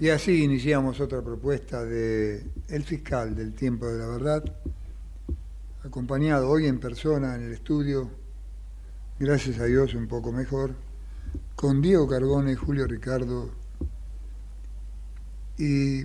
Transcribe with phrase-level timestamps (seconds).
[0.00, 4.44] Y así iniciamos otra propuesta de El fiscal del tiempo de la verdad,
[5.84, 8.10] acompañado hoy en persona en el estudio,
[9.20, 10.74] gracias a Dios un poco mejor,
[11.54, 13.50] con Diego Carbone, Julio Ricardo,
[15.56, 16.04] y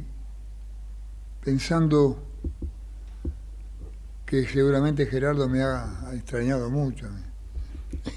[1.43, 2.23] pensando
[4.27, 7.07] que seguramente Gerardo me ha, extrañado mucho.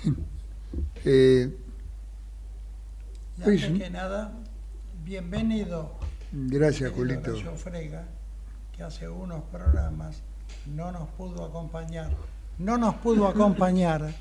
[1.05, 1.57] eh,
[3.41, 4.33] y antes que nada,
[5.03, 5.95] bienvenido.
[6.33, 7.35] Gracias, Julito.
[7.57, 8.05] Frega,
[8.77, 10.23] que hace unos programas
[10.67, 12.11] no nos pudo acompañar.
[12.59, 14.13] No nos pudo acompañar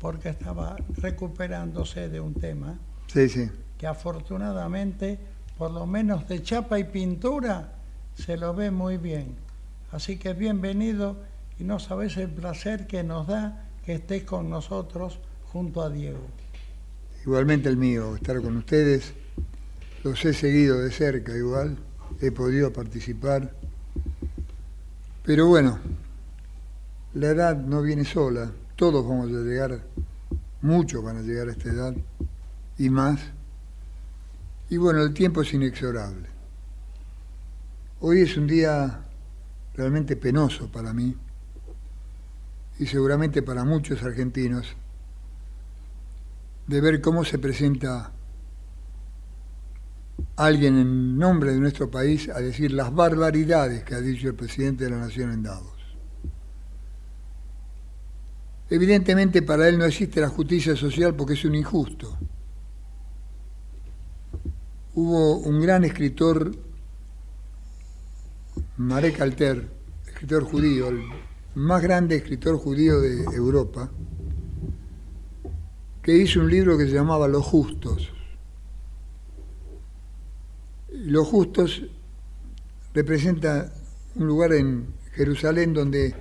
[0.00, 2.78] porque estaba recuperándose de un tema.
[3.08, 3.50] Sí, sí.
[3.76, 5.18] Que afortunadamente,
[5.58, 7.74] por lo menos de chapa y pintura,
[8.14, 9.36] se lo ve muy bien.
[9.90, 11.16] Así que bienvenido
[11.58, 15.18] y no sabes el placer que nos da que estés con nosotros
[15.52, 16.26] junto a Diego.
[17.24, 19.12] Igualmente el mío, estar con ustedes.
[20.02, 21.78] Los he seguido de cerca igual,
[22.20, 23.54] he podido participar.
[25.24, 25.78] Pero bueno,
[27.14, 29.84] la edad no viene sola, todos vamos a llegar,
[30.62, 31.94] muchos van a llegar a esta edad
[32.76, 33.20] y más.
[34.68, 36.26] Y bueno, el tiempo es inexorable.
[38.00, 39.00] Hoy es un día
[39.74, 41.16] realmente penoso para mí
[42.80, 44.74] y seguramente para muchos argentinos,
[46.66, 48.12] de ver cómo se presenta
[50.36, 54.84] alguien en nombre de nuestro país a decir las barbaridades que ha dicho el presidente
[54.84, 55.72] de la Nación en Davos.
[58.70, 62.16] Evidentemente para él no existe la justicia social porque es un injusto.
[64.94, 66.52] Hubo un gran escritor,
[68.76, 69.68] Marek Alter,
[70.06, 70.88] escritor judío,
[71.54, 73.90] más grande escritor judío de Europa,
[76.02, 78.10] que hizo un libro que se llamaba Los Justos.
[80.90, 81.82] Los Justos
[82.92, 83.72] representa
[84.16, 86.14] un lugar en Jerusalén donde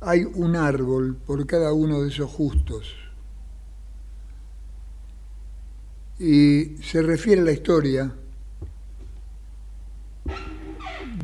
[0.00, 2.94] hay un árbol por cada uno de esos justos.
[6.18, 8.14] Y se refiere a la historia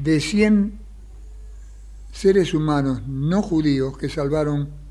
[0.00, 0.78] de 100
[2.12, 4.81] seres humanos no judíos que salvaron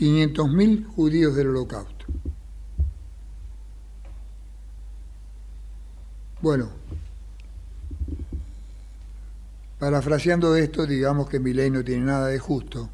[0.00, 2.06] 500.000 judíos del holocausto.
[6.40, 6.70] Bueno,
[9.78, 12.88] parafraseando esto, digamos que mi ley no tiene nada de justo,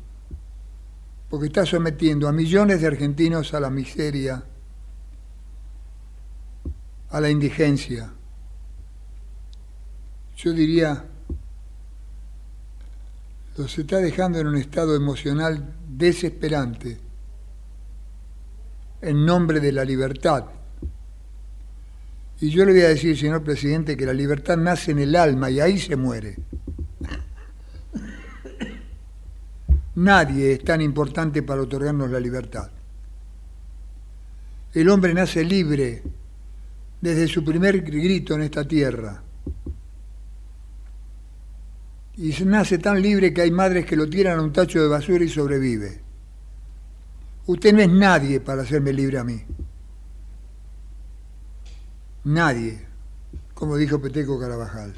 [1.31, 4.43] porque está sometiendo a millones de argentinos a la miseria,
[7.11, 8.13] a la indigencia.
[10.37, 11.05] Yo diría
[13.57, 16.99] los está dejando en un estado emocional desesperante
[19.01, 20.45] en nombre de la libertad.
[22.41, 25.51] Y yo le voy a decir, señor presidente, que la libertad nace en el alma
[25.51, 26.37] y ahí se muere.
[29.95, 32.71] Nadie es tan importante para otorgarnos la libertad.
[34.75, 36.03] El hombre nace libre
[37.01, 39.23] desde su primer grito en esta tierra
[42.17, 45.25] y nace tan libre que hay madres que lo tiran a un tacho de basura
[45.25, 46.01] y sobrevive.
[47.47, 49.43] Usted no es nadie para hacerme libre a mí.
[52.25, 52.81] Nadie,
[53.55, 54.95] como dijo Peteco Carabajal.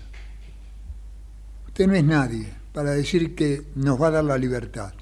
[1.67, 4.95] Usted no es nadie para decir que nos va a dar la libertad.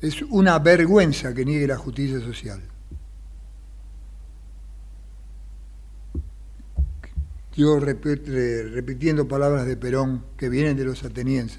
[0.00, 2.62] Es una vergüenza que niegue la justicia social.
[7.58, 11.58] Yo repitiendo palabras de Perón que vienen de los atenienses.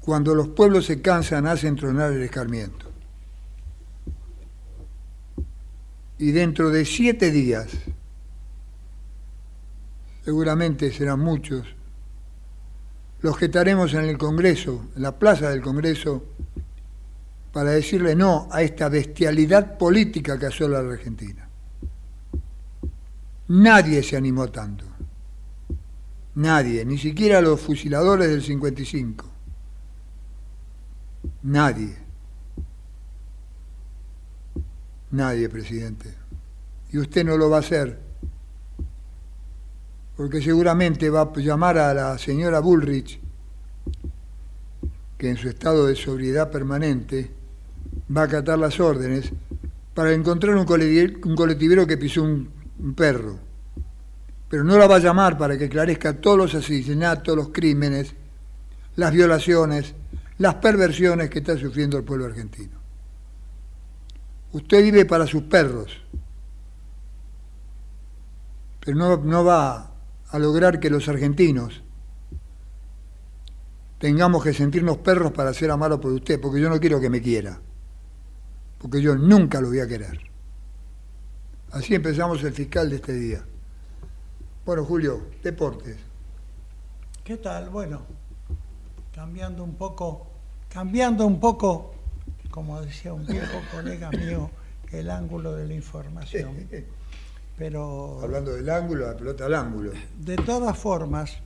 [0.00, 2.90] Cuando los pueblos se cansan, hacen tronar el escarmiento.
[6.18, 7.70] Y dentro de siete días,
[10.24, 11.64] seguramente serán muchos,
[13.20, 16.24] los que estaremos en el Congreso, en la plaza del Congreso,
[17.52, 21.47] para decirle no a esta bestialidad política que asola a la Argentina.
[23.48, 24.84] Nadie se animó tanto.
[26.34, 29.24] Nadie, ni siquiera los fusiladores del 55.
[31.42, 31.96] Nadie.
[35.10, 36.14] Nadie, presidente.
[36.92, 37.98] Y usted no lo va a hacer.
[40.16, 43.18] Porque seguramente va a llamar a la señora Bullrich,
[45.16, 47.30] que en su estado de sobriedad permanente
[48.14, 49.32] va a acatar las órdenes
[49.94, 53.38] para encontrar un colectivero que pisó un, un perro.
[54.48, 58.14] Pero no la va a llamar para que esclarezca todos los asesinatos, los crímenes,
[58.96, 59.94] las violaciones,
[60.38, 62.78] las perversiones que está sufriendo el pueblo argentino.
[64.52, 66.00] Usted vive para sus perros,
[68.80, 69.92] pero no, no va
[70.30, 71.82] a lograr que los argentinos
[73.98, 77.20] tengamos que sentirnos perros para ser amados por usted, porque yo no quiero que me
[77.20, 77.60] quiera,
[78.78, 80.27] porque yo nunca lo voy a querer.
[81.70, 83.44] Así empezamos el fiscal de este día.
[84.64, 85.96] Bueno, Julio, deportes.
[87.24, 87.68] ¿Qué tal?
[87.68, 88.02] Bueno,
[89.14, 90.26] cambiando un poco,
[90.70, 91.92] cambiando un poco,
[92.50, 94.50] como decía un viejo colega mío,
[94.92, 96.68] el ángulo de la información.
[97.58, 99.92] Pero Hablando del ángulo, la pelota al ángulo.
[100.18, 101.36] de todas formas,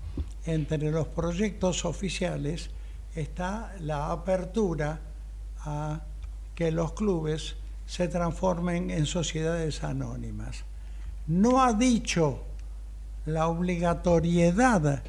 [0.45, 2.71] entre los proyectos oficiales
[3.15, 5.01] está la apertura
[5.61, 6.03] a
[6.55, 7.57] que los clubes
[7.93, 10.65] se transformen en sociedades anónimas.
[11.27, 12.43] No ha dicho
[13.27, 15.03] la obligatoriedad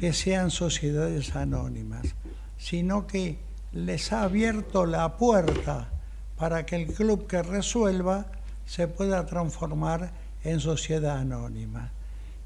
[0.00, 2.14] que sean sociedades anónimas,
[2.56, 3.36] sino que
[3.72, 5.90] les ha abierto la puerta
[6.38, 8.24] para que el club que resuelva
[8.64, 10.12] se pueda transformar
[10.44, 11.92] en sociedad anónima.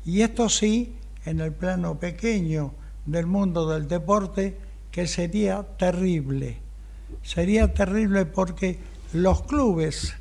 [0.05, 4.59] Y esto sí, en el plano pequeño del mundo del deporte,
[4.91, 6.59] que sería terrible.
[7.23, 10.15] Sería terrible porque los clubes,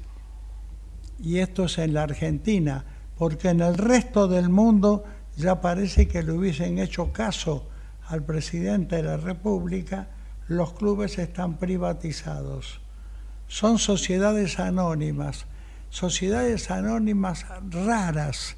[1.20, 2.86] y esto es en la Argentina,
[3.18, 5.04] porque en el resto del mundo
[5.38, 7.68] ya parece que le hubiesen hecho caso
[8.08, 10.10] al presidente de la República,
[10.48, 12.80] los clubes están privatizados.
[13.48, 15.46] Son sociedades anónimas,
[15.90, 18.58] sociedades anónimas raras,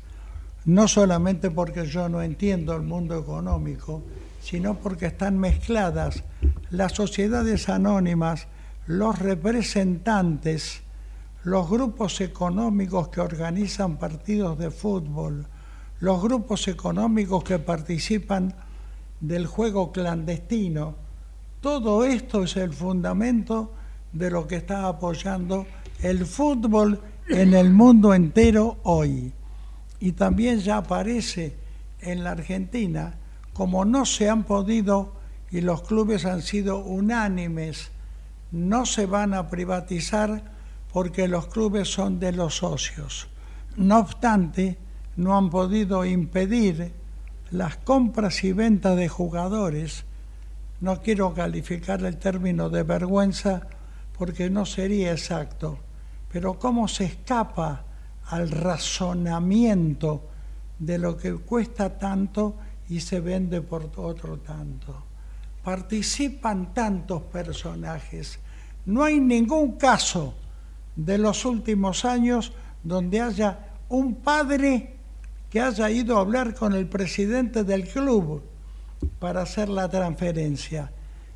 [0.65, 4.03] no solamente porque yo no entiendo el mundo económico,
[4.41, 6.23] sino porque están mezcladas
[6.69, 8.47] las sociedades anónimas,
[8.87, 10.81] los representantes,
[11.43, 15.45] los grupos económicos que organizan partidos de fútbol,
[15.99, 18.55] los grupos económicos que participan
[19.19, 20.95] del juego clandestino,
[21.59, 23.73] todo esto es el fundamento
[24.13, 25.65] de lo que está apoyando
[26.01, 29.33] el fútbol en el mundo entero hoy.
[29.99, 31.57] Y también ya aparece
[31.99, 33.15] en la Argentina,
[33.53, 35.13] como no se han podido
[35.49, 37.91] y los clubes han sido unánimes,
[38.51, 40.43] no se van a privatizar
[40.91, 43.27] porque los clubes son de los socios.
[43.75, 44.77] No obstante,
[45.15, 46.93] no han podido impedir
[47.51, 50.05] las compras y ventas de jugadores.
[50.79, 53.67] No quiero calificar el término de vergüenza
[54.17, 55.79] porque no sería exacto,
[56.31, 57.83] pero cómo se escapa
[58.25, 60.23] al razonamiento
[60.79, 62.55] de lo que cuesta tanto
[62.89, 65.06] y se vende por otro tanto.
[65.67, 68.39] Participan tantos personajes.
[68.85, 70.33] No hay ningún caso
[70.95, 74.95] de los últimos años donde haya un padre
[75.49, 78.43] que haya ido a hablar con el presidente del club
[79.19, 80.89] para hacer la transferencia.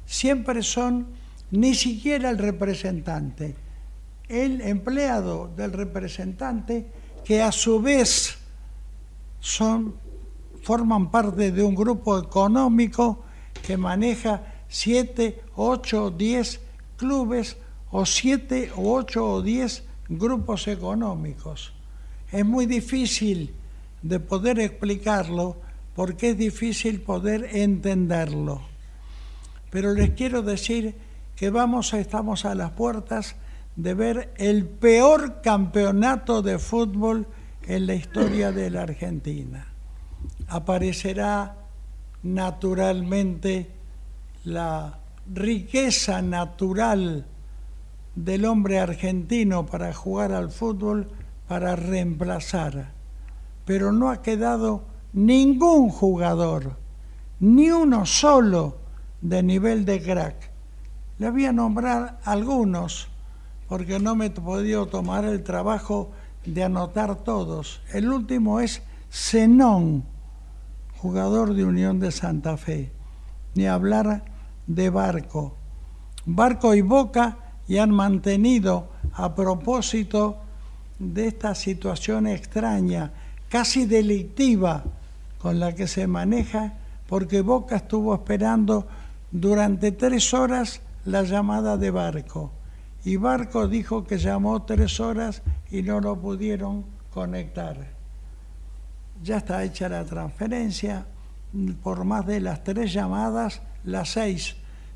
[0.06, 1.08] Siempre son
[1.52, 3.54] ni siquiera el representante,
[4.30, 6.90] el empleado del representante
[7.26, 8.38] que a su vez
[9.42, 9.94] son
[10.64, 13.26] forman parte de un grupo económico
[13.66, 16.60] que maneja siete, ocho, diez
[16.98, 17.58] clubes
[17.92, 21.74] o siete o ocho o diez grupos económicos.
[22.32, 23.54] Es muy difícil
[24.02, 25.58] de poder explicarlo
[25.96, 28.62] porque es difícil poder entenderlo.
[29.70, 30.96] Pero les quiero decir
[31.36, 33.36] que vamos, estamos a las puertas
[33.76, 37.28] de ver el peor campeonato de fútbol
[37.68, 39.68] en la historia de la Argentina.
[40.48, 41.61] Aparecerá
[42.24, 43.72] naturalmente
[44.44, 45.00] la
[45.34, 47.26] riqueza natural
[48.16, 51.10] del hombre argentino para jugar al fútbol
[51.48, 52.92] para reemplazar.
[53.66, 56.78] Pero no ha quedado ningún jugador,
[57.40, 58.78] ni uno solo
[59.22, 60.52] de nivel de crack.
[61.20, 63.08] Le voy a nombrar algunos,
[63.68, 66.12] porque no me he podido tomar el trabajo
[66.46, 67.82] de anotar todos.
[67.94, 70.04] El último es Zenón,
[71.02, 72.92] jugador de Unión de Santa Fe.
[73.56, 74.24] Ni hablar
[74.68, 75.56] de Barco.
[76.26, 80.38] Barco y Boca y han mantenido a propósito
[81.00, 83.12] de esta situación extraña,
[83.50, 84.84] casi delictiva,
[85.40, 86.74] con la que se maneja,
[87.08, 88.88] porque Boca estuvo esperando
[89.32, 92.52] durante tres horas la llamada de barco
[93.04, 95.42] y Barco dijo que llamó tres horas
[95.72, 98.01] y no lo pudieron conectar.
[99.24, 101.06] Ya está hecha la transferencia
[101.84, 104.56] por más de las tres llamadas, las seis,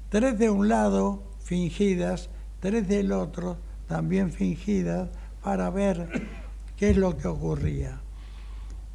[0.10, 2.30] tres de un lado fingidas,
[2.60, 5.10] tres del otro también fingidas,
[5.44, 6.28] para ver
[6.76, 8.02] qué es lo que ocurría.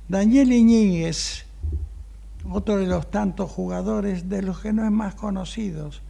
[0.09, 1.45] Daniel Iñiguez,
[2.51, 6.03] otro de los tantos jugadores de los que no es más conocidos,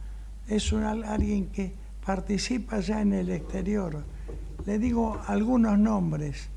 [0.47, 1.73] es alguien que
[2.03, 4.03] participa ya en el exterior.
[4.65, 6.49] Le digo algunos nombres.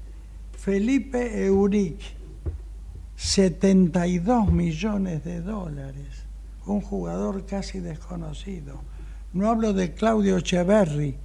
[0.56, 2.00] Felipe Euric,
[3.16, 6.26] 72 millones de dólares,
[6.66, 8.80] un jugador casi desconocido.
[9.32, 11.16] No hablo de Claudio Echeverri,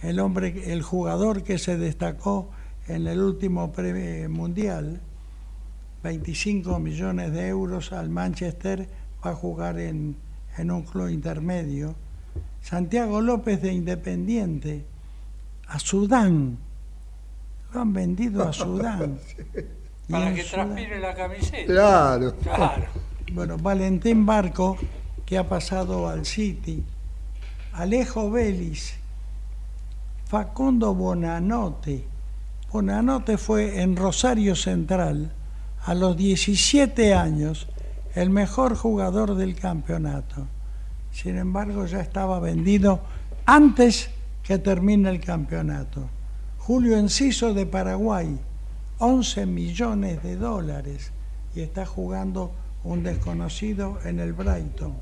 [0.00, 2.50] el hombre, el jugador que se destacó
[2.88, 5.00] en el último premio mundial,
[6.02, 8.88] 25 millones de euros al Manchester,
[9.24, 10.16] va a jugar en,
[10.56, 11.94] en un club intermedio.
[12.60, 14.84] Santiago López de Independiente,
[15.68, 16.58] a Sudán,
[17.72, 19.18] lo han vendido a Sudán.
[20.08, 21.66] Para que transpire la camiseta.
[21.66, 22.36] Claro.
[22.36, 22.86] Claro.
[23.32, 24.76] Bueno, Valentín Barco,
[25.24, 26.84] que ha pasado al City.
[27.72, 28.94] Alejo Vélez.
[30.26, 32.06] Facundo Bonanote.
[32.70, 35.32] Bonanote fue en Rosario Central,
[35.84, 37.68] a los 17 años,
[38.14, 40.46] el mejor jugador del campeonato.
[41.10, 43.00] Sin embargo, ya estaba vendido
[43.44, 44.10] antes
[44.42, 46.08] que termine el campeonato.
[46.58, 48.38] Julio Enciso de Paraguay,
[49.04, 51.10] 11 millones de dólares
[51.56, 52.52] y está jugando
[52.84, 54.94] un desconocido en el Brighton.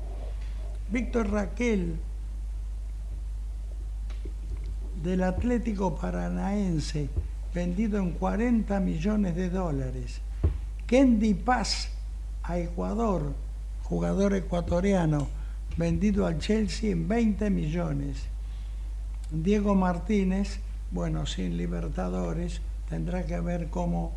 [0.89, 1.97] Víctor Raquel
[5.03, 7.09] del Atlético Paranaense,
[7.53, 10.21] vendido en 40 millones de dólares.
[10.87, 11.91] Kendi Paz
[12.41, 13.35] a Ecuador,
[13.83, 15.27] jugador ecuatoriano,
[15.77, 18.23] vendido al Chelsea en 20 millones.
[19.29, 20.57] Diego Martínez,
[20.89, 22.61] bueno, sin Libertadores,
[22.91, 24.11] tendrá que ver cómo,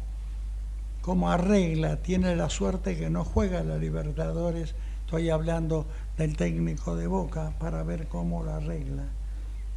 [1.01, 5.87] cómo arregla, tiene la suerte que no juega la Libertadores, estoy hablando
[6.19, 9.05] del técnico de Boca para ver cómo lo arregla.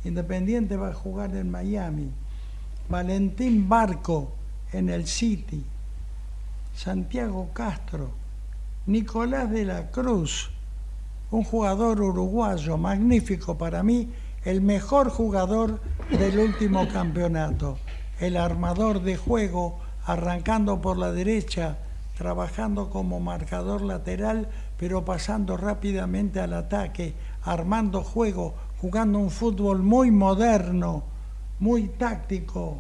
[0.04, 2.10] Independiente va a jugar en Miami,
[2.90, 4.32] Valentín Barco
[4.74, 5.64] en el City,
[6.74, 8.10] Santiago Castro,
[8.88, 10.50] Nicolás de la Cruz,
[11.30, 14.10] un jugador uruguayo magnífico para mí,
[14.44, 17.78] el mejor jugador del último campeonato
[18.20, 21.78] el armador de juego arrancando por la derecha,
[22.18, 24.48] trabajando como marcador lateral,
[24.78, 31.04] pero pasando rápidamente al ataque, armando juego, jugando un fútbol muy moderno,
[31.60, 32.80] muy táctico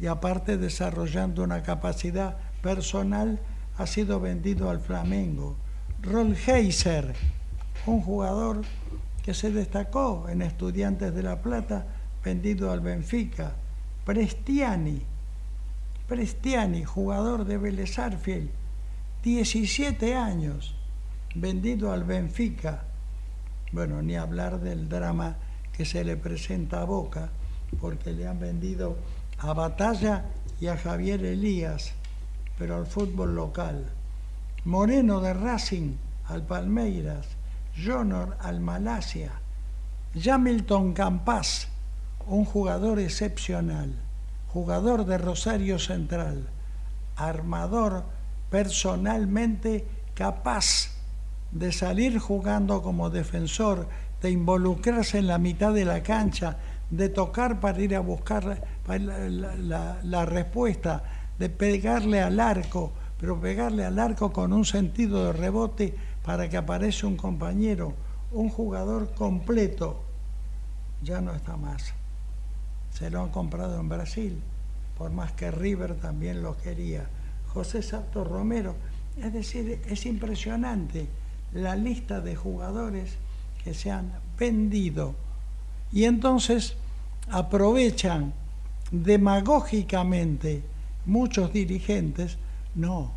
[0.00, 3.40] y aparte desarrollando una capacidad personal,
[3.76, 5.56] ha sido vendido al Flamengo.
[6.02, 7.14] Rol Heiser,
[7.86, 8.62] un jugador
[9.22, 11.86] que se destacó en Estudiantes de La Plata,
[12.24, 13.52] vendido al Benfica.
[14.08, 15.02] Prestiani,
[16.06, 17.94] Prestiani, jugador de Vélez
[19.22, 20.74] 17 años,
[21.34, 22.84] vendido al Benfica.
[23.70, 25.36] Bueno, ni hablar del drama
[25.74, 27.28] que se le presenta a Boca,
[27.82, 28.96] porque le han vendido
[29.40, 30.24] a Batalla
[30.58, 31.92] y a Javier Elías,
[32.58, 33.92] pero al fútbol local.
[34.64, 35.96] Moreno de Racing
[36.28, 37.26] al Palmeiras,
[37.76, 39.32] Jonor al Malasia,
[40.14, 41.68] Jamilton Campas
[42.28, 43.90] un jugador excepcional,
[44.48, 46.46] jugador de Rosario Central,
[47.16, 48.04] armador
[48.50, 50.90] personalmente capaz
[51.52, 53.88] de salir jugando como defensor,
[54.20, 56.58] de involucrarse en la mitad de la cancha,
[56.90, 61.04] de tocar para ir a buscar la, respuesta,
[61.38, 65.94] de pegarle al arco, pero pegarle al arco con un sentido de rebote
[66.24, 67.94] para que aparezca un compañero,
[68.32, 70.02] un jugador completo,
[71.02, 71.94] ya no está más
[72.98, 74.40] se lo han comprado en Brasil,
[74.96, 77.06] por más que River también lo quería.
[77.46, 78.74] José Santos Romero,
[79.16, 81.06] es decir, es impresionante
[81.52, 83.14] la lista de jugadores
[83.62, 85.14] que se han vendido.
[85.92, 86.74] Y entonces
[87.30, 88.32] aprovechan
[88.90, 90.64] demagógicamente
[91.06, 92.36] muchos dirigentes,
[92.74, 93.12] no,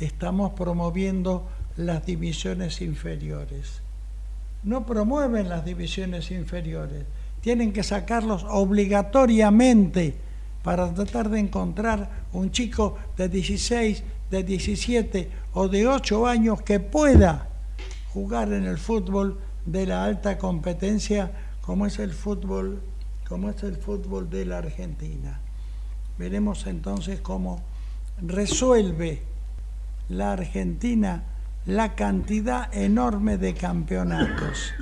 [0.00, 3.80] estamos promoviendo las divisiones inferiores.
[4.64, 7.06] No promueven las divisiones inferiores,
[7.44, 10.14] tienen que sacarlos obligatoriamente
[10.62, 16.80] para tratar de encontrar un chico de 16, de 17 o de 8 años que
[16.80, 17.50] pueda
[18.14, 22.80] jugar en el fútbol de la alta competencia como es el fútbol
[23.28, 25.38] como es el fútbol de la Argentina.
[26.16, 27.60] Veremos entonces cómo
[28.22, 29.20] resuelve
[30.08, 31.24] la Argentina
[31.66, 34.72] la cantidad enorme de campeonatos.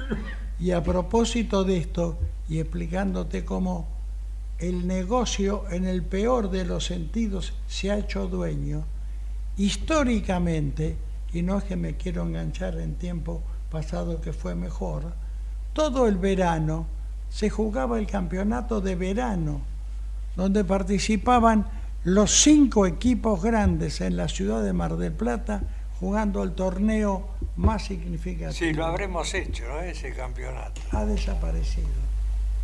[0.63, 2.17] Y a propósito de esto,
[2.49, 3.89] y explicándote cómo
[4.61, 8.85] el negocio en el peor de los sentidos se ha hecho dueño.
[9.57, 10.97] Históricamente,
[11.33, 13.43] y no es que me quiero enganchar en tiempo
[13.73, 15.15] pasado que fue mejor,
[15.73, 16.87] todo el verano
[17.29, 19.63] se jugaba el campeonato de verano,
[20.37, 21.67] donde participaban
[22.05, 25.65] los cinco equipos grandes en la ciudad de Mar del Plata
[25.99, 28.53] jugando el torneo más significativo.
[28.53, 29.81] Sí, lo habremos hecho, ¿no?
[29.81, 30.81] ese campeonato.
[30.91, 31.89] Ha desaparecido.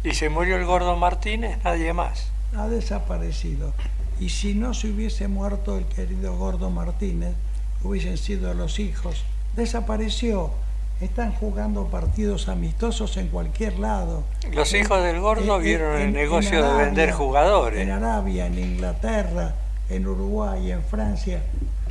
[0.05, 1.59] ¿Y se murió el gordo Martínez?
[1.65, 2.31] Nadie más.
[2.57, 3.73] Ha desaparecido.
[4.21, 7.35] Y si no se hubiese muerto el querido gordo Martínez,
[7.83, 9.25] hubiesen sido los hijos.
[9.57, 10.53] Desapareció
[11.01, 14.25] están jugando partidos amistosos en cualquier lado.
[14.53, 17.81] Los hijos del gordo vieron el negocio de vender jugadores.
[17.81, 19.55] En Arabia, en Inglaterra,
[19.89, 21.43] en Uruguay, en Francia.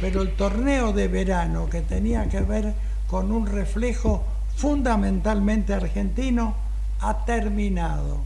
[0.01, 2.73] Pero el torneo de verano que tenía que ver
[3.09, 4.23] con un reflejo
[4.55, 6.55] fundamentalmente argentino
[6.99, 8.17] ha terminado.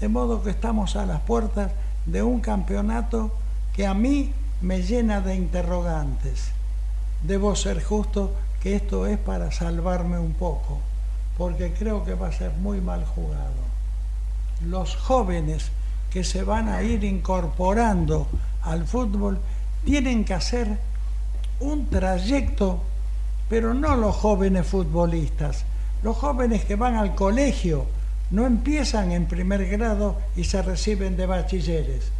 [0.00, 1.72] De modo que estamos a las puertas
[2.06, 3.32] de un campeonato
[3.74, 6.50] que a mí me llena de interrogantes.
[7.22, 10.78] Debo ser justo que esto es para salvarme un poco,
[11.36, 13.62] porque creo que va a ser muy mal jugado.
[14.64, 15.70] Los jóvenes
[16.10, 18.26] que se van a ir incorporando
[18.62, 19.38] al fútbol
[19.84, 20.78] tienen que hacer
[21.58, 22.82] un trayecto,
[23.52, 25.66] pero no los jóvenes futbolistas,
[26.02, 27.84] los jóvenes que van al colegio,
[28.30, 32.12] no empiezan en primer grado y se reciben de bachilleres.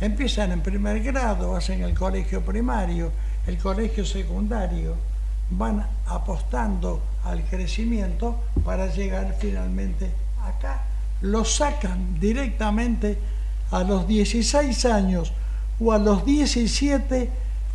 [0.00, 3.10] Empiezan en primer grado, hacen el colegio primario,
[3.48, 4.94] el colegio secundario,
[5.50, 10.08] van apostando al crecimiento para llegar finalmente
[10.40, 10.84] acá.
[11.20, 13.18] Lo sacan directamente
[13.72, 15.32] a los 16 años
[15.80, 17.28] o a los 17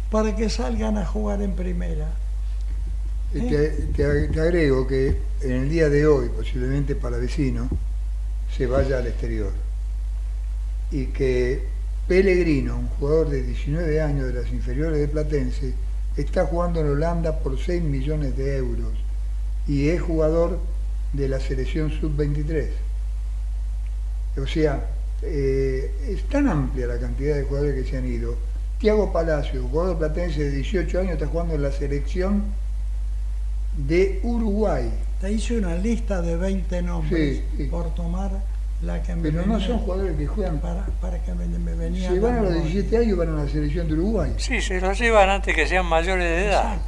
[0.09, 2.20] para que salgan a jugar en primera.
[3.33, 3.87] ¿Eh?
[3.95, 4.05] Te,
[4.41, 7.69] agrego que en el día de hoy, posiblemente para vecino,
[8.55, 9.51] se vaya al exterior.
[10.91, 11.63] Y que
[12.07, 15.73] Pellegrino, un jugador de 19 años de las inferiores de Platense,
[16.17, 18.91] está jugando en Holanda por 6 millones de euros
[19.65, 20.59] y es jugador
[21.13, 22.67] de la selección sub-23.
[24.41, 24.89] O sea,
[25.21, 28.35] eh, es tan amplia la cantidad de jugadores que se han ido.
[28.79, 32.43] Tiago Palacio, jugador platense de 18 años, está jugando en la selección
[33.77, 34.91] de Uruguay.
[35.19, 38.51] Te hice una lista de 20 nombres por tomar
[39.21, 40.59] pero no son jugadores que juegan.
[40.59, 43.87] Para, para que me, me Si van a los 17 años, van a la selección
[43.87, 44.33] de Uruguay.
[44.37, 46.79] Sí, se los llevan antes que sean mayores de edad.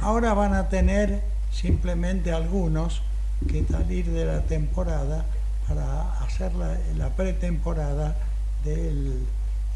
[0.00, 3.02] Ahora van a tener simplemente algunos
[3.48, 5.24] que salir de la temporada
[5.66, 8.16] para hacer la, la pretemporada
[8.64, 9.26] del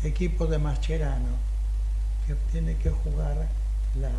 [0.02, 1.38] equipo de Mascherano,
[2.26, 3.48] que tiene que jugar
[3.98, 4.10] la,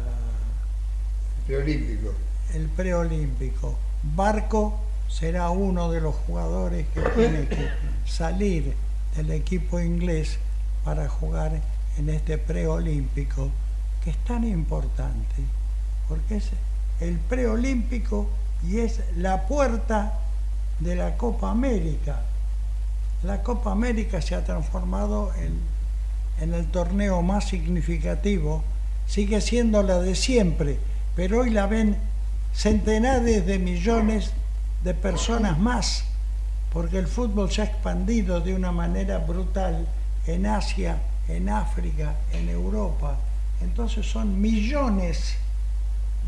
[1.46, 2.14] preolímpico.
[2.54, 3.76] El preolímpico.
[4.04, 7.70] Barco será uno de los jugadores que tiene que
[8.06, 8.76] salir
[9.16, 10.40] del equipo inglés
[10.84, 11.62] para jugar
[11.98, 13.50] en este preolímpico,
[14.04, 15.36] que es tan importante,
[16.08, 16.50] porque es
[17.00, 18.28] el preolímpico
[18.68, 20.20] y es la puerta
[20.80, 22.22] de la Copa América.
[23.24, 25.60] La Copa América se ha transformado en,
[26.44, 28.64] en el torneo más significativo,
[29.08, 30.78] sigue siendo la de siempre,
[31.16, 31.98] pero hoy la ven
[32.54, 34.32] centenares de millones
[34.84, 36.06] de personas más,
[36.72, 39.88] porque el fútbol se ha expandido de una manera brutal
[40.28, 40.98] en Asia,
[41.28, 43.18] en África, en Europa.
[43.62, 45.36] Entonces son millones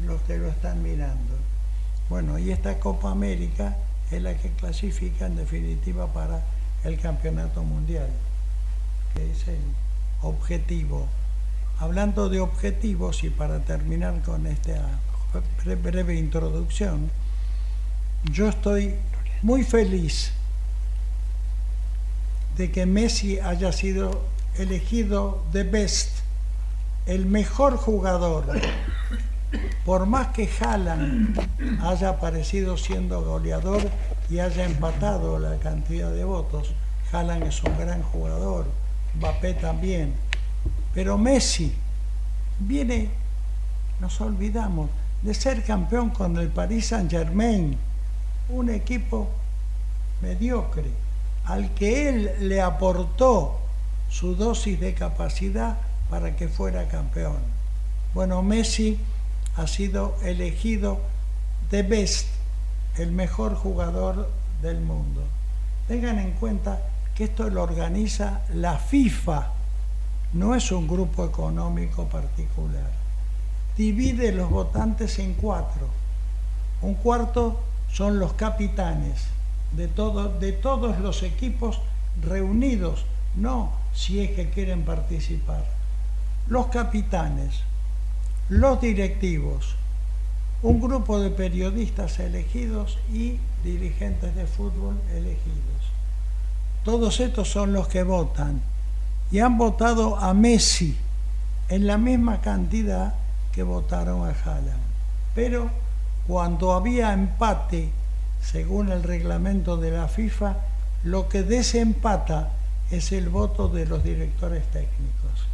[0.05, 1.35] los que lo están mirando.
[2.09, 3.75] Bueno, y esta Copa América
[4.11, 6.41] es la que clasifica en definitiva para
[6.83, 8.07] el Campeonato Mundial,
[9.13, 9.59] que es el
[10.21, 11.07] objetivo.
[11.79, 14.99] Hablando de objetivos, y para terminar con esta
[15.83, 17.11] breve introducción,
[18.31, 18.95] yo estoy
[19.43, 20.31] muy feliz
[22.57, 24.23] de que Messi haya sido
[24.57, 26.09] elegido de best,
[27.05, 28.45] el mejor jugador.
[29.85, 31.39] Por más que Haaland
[31.81, 33.87] haya aparecido siendo goleador
[34.29, 36.73] y haya empatado la cantidad de votos,
[37.11, 38.65] Haaland es un gran jugador,
[39.15, 40.26] Mbappé también.
[40.97, 41.71] Pero Messi
[42.57, 43.09] viene,
[43.99, 44.89] nos olvidamos,
[45.21, 47.77] de ser campeón con el Paris Saint Germain
[48.49, 49.29] un equipo
[50.23, 50.89] mediocre,
[51.45, 53.59] al que él le aportó
[54.09, 55.77] su dosis de capacidad
[56.09, 57.37] para que fuera campeón.
[58.15, 58.97] Bueno, Messi
[59.55, 60.99] ha sido elegido
[61.69, 62.25] de best,
[62.97, 64.31] el mejor jugador
[64.63, 65.21] del mundo.
[65.87, 66.81] Tengan en cuenta
[67.13, 69.56] que esto lo organiza la FIFA,
[70.33, 72.91] no es un grupo económico particular.
[73.77, 75.87] Divide los votantes en cuatro.
[76.81, 77.59] Un cuarto
[77.91, 79.27] son los capitanes,
[79.71, 81.79] de, todo, de todos los equipos
[82.21, 85.65] reunidos, no si es que quieren participar.
[86.47, 87.61] Los capitanes,
[88.49, 89.75] los directivos,
[90.61, 95.63] un grupo de periodistas elegidos y dirigentes de fútbol elegidos.
[96.83, 98.61] Todos estos son los que votan
[99.31, 100.97] y han votado a Messi
[101.69, 103.15] en la misma cantidad
[103.51, 104.81] que votaron a Haaland.
[105.35, 105.69] Pero
[106.27, 107.89] cuando había empate,
[108.41, 110.55] según el reglamento de la FIFA,
[111.03, 112.51] lo que desempata
[112.91, 115.47] es el voto de los directores técnicos.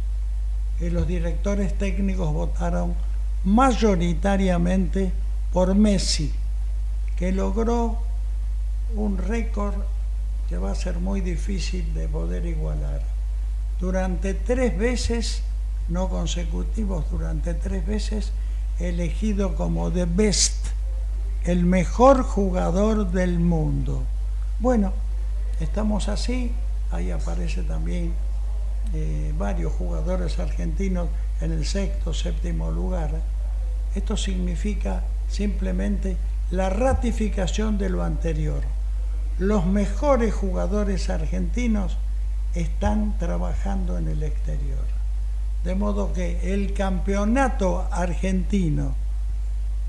[0.80, 2.94] Y los directores técnicos votaron
[3.44, 5.12] mayoritariamente
[5.52, 6.32] por Messi,
[7.16, 7.98] que logró
[8.96, 9.74] un récord
[10.48, 13.13] que va a ser muy difícil de poder igualar.
[13.84, 15.42] Durante tres veces,
[15.90, 18.32] no consecutivos, durante tres veces,
[18.78, 20.68] elegido como the best,
[21.44, 24.02] el mejor jugador del mundo.
[24.58, 24.94] Bueno,
[25.60, 26.50] estamos así,
[26.92, 28.14] ahí aparece también
[28.94, 31.10] eh, varios jugadores argentinos
[31.42, 33.10] en el sexto, séptimo lugar.
[33.94, 36.16] Esto significa simplemente
[36.50, 38.62] la ratificación de lo anterior.
[39.38, 41.98] Los mejores jugadores argentinos
[42.54, 44.84] están trabajando en el exterior.
[45.64, 48.94] De modo que el campeonato argentino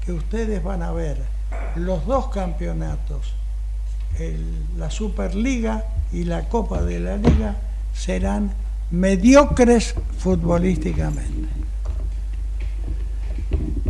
[0.06, 1.18] que ustedes van a ver,
[1.76, 3.34] los dos campeonatos,
[4.78, 7.58] la Superliga y la Copa de la Liga,
[7.94, 8.54] serán
[8.92, 11.50] mediocres futbolísticamente.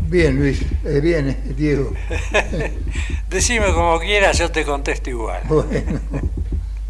[0.08, 1.92] Bien, Luis, eh, bien, eh, Diego.
[3.30, 5.42] Decime como quieras, yo te contesto igual.
[5.48, 6.00] Bueno,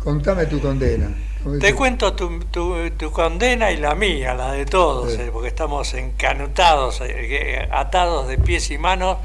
[0.04, 1.10] contame tu condena.
[1.62, 7.04] Te cuento tu, tu, condena y la mía, la de todos, eh, porque estamos encanutados,
[7.70, 9.18] atados de pies y manos,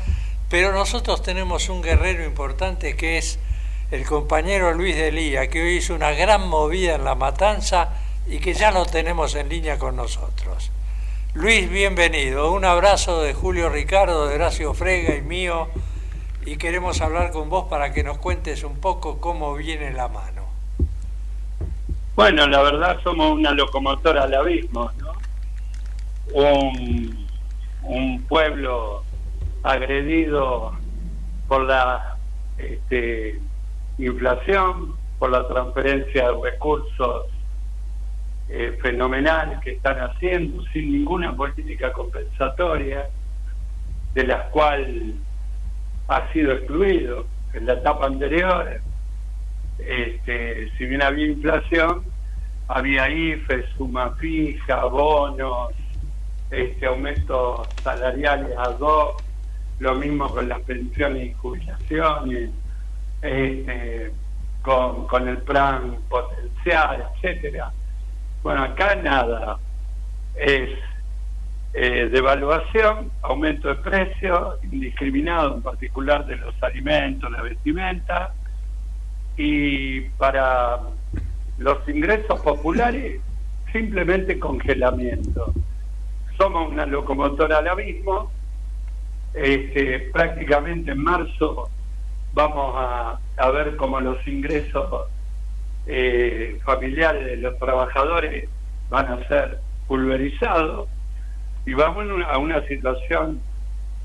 [0.50, 3.38] pero nosotros tenemos un guerrero importante que es
[3.90, 7.88] el compañero Luis Delía, que hoy hizo una gran movida en la matanza
[8.28, 10.70] y que ya lo tenemos en línea con nosotros.
[11.32, 12.52] Luis, bienvenido.
[12.52, 15.68] Un abrazo de Julio Ricardo, de Horacio Frega y mío.
[16.44, 20.39] Y queremos hablar con vos para que nos cuentes un poco cómo viene la mano.
[22.16, 25.12] Bueno, la verdad somos una locomotora al abismo, ¿no?
[26.32, 27.28] Un,
[28.28, 29.02] pueblo
[29.64, 30.72] agredido
[31.48, 32.16] por la
[32.58, 33.40] este,
[33.98, 37.26] inflación, por la transferencia de recursos
[38.48, 43.08] eh, fenomenal que están haciendo sin ninguna política compensatoria,
[44.14, 45.14] de las cuales
[46.08, 48.80] ha sido excluido en la etapa anterior.
[49.86, 52.04] Este, si bien había inflación,
[52.68, 55.72] había IFE, suma fija, bonos,
[56.50, 59.16] este, aumentos salariales a dos,
[59.78, 62.50] lo mismo con las pensiones y jubilaciones,
[63.22, 64.12] este,
[64.62, 67.72] con, con el plan potencial, etcétera
[68.42, 69.58] bueno, acá nada.
[70.34, 70.70] Es
[71.74, 78.32] eh, devaluación, aumento de precios, indiscriminado en particular de los alimentos, la vestimenta,
[79.42, 80.80] y para
[81.56, 83.22] los ingresos populares,
[83.72, 85.54] simplemente congelamiento.
[86.36, 88.30] Somos una locomotora al abismo,
[89.32, 91.70] este, prácticamente en marzo
[92.34, 95.08] vamos a, ver cómo los ingresos
[95.86, 98.46] eh, familiares de los trabajadores
[98.90, 100.86] van a ser pulverizados
[101.64, 103.40] y vamos a una situación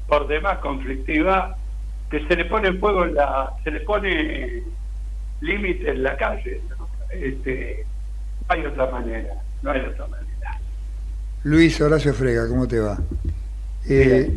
[0.08, 1.58] por demás conflictiva
[2.10, 4.64] que se le pone fuego la, se le pone
[5.42, 6.62] límite en la calle.
[7.12, 7.86] Este,
[8.48, 10.60] no hay otra manera, no hay otra manera.
[11.44, 12.98] Luis Horacio Frega, ¿cómo te va?
[13.88, 14.34] Eh,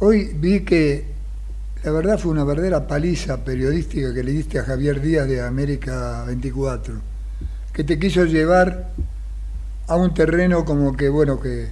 [0.00, 1.04] hoy vi que
[1.84, 6.24] la verdad fue una verdadera paliza periodística que le diste a Javier Díaz de América
[6.26, 6.94] 24,
[7.72, 8.90] que te quiso llevar
[9.86, 11.68] a un terreno como que, bueno, que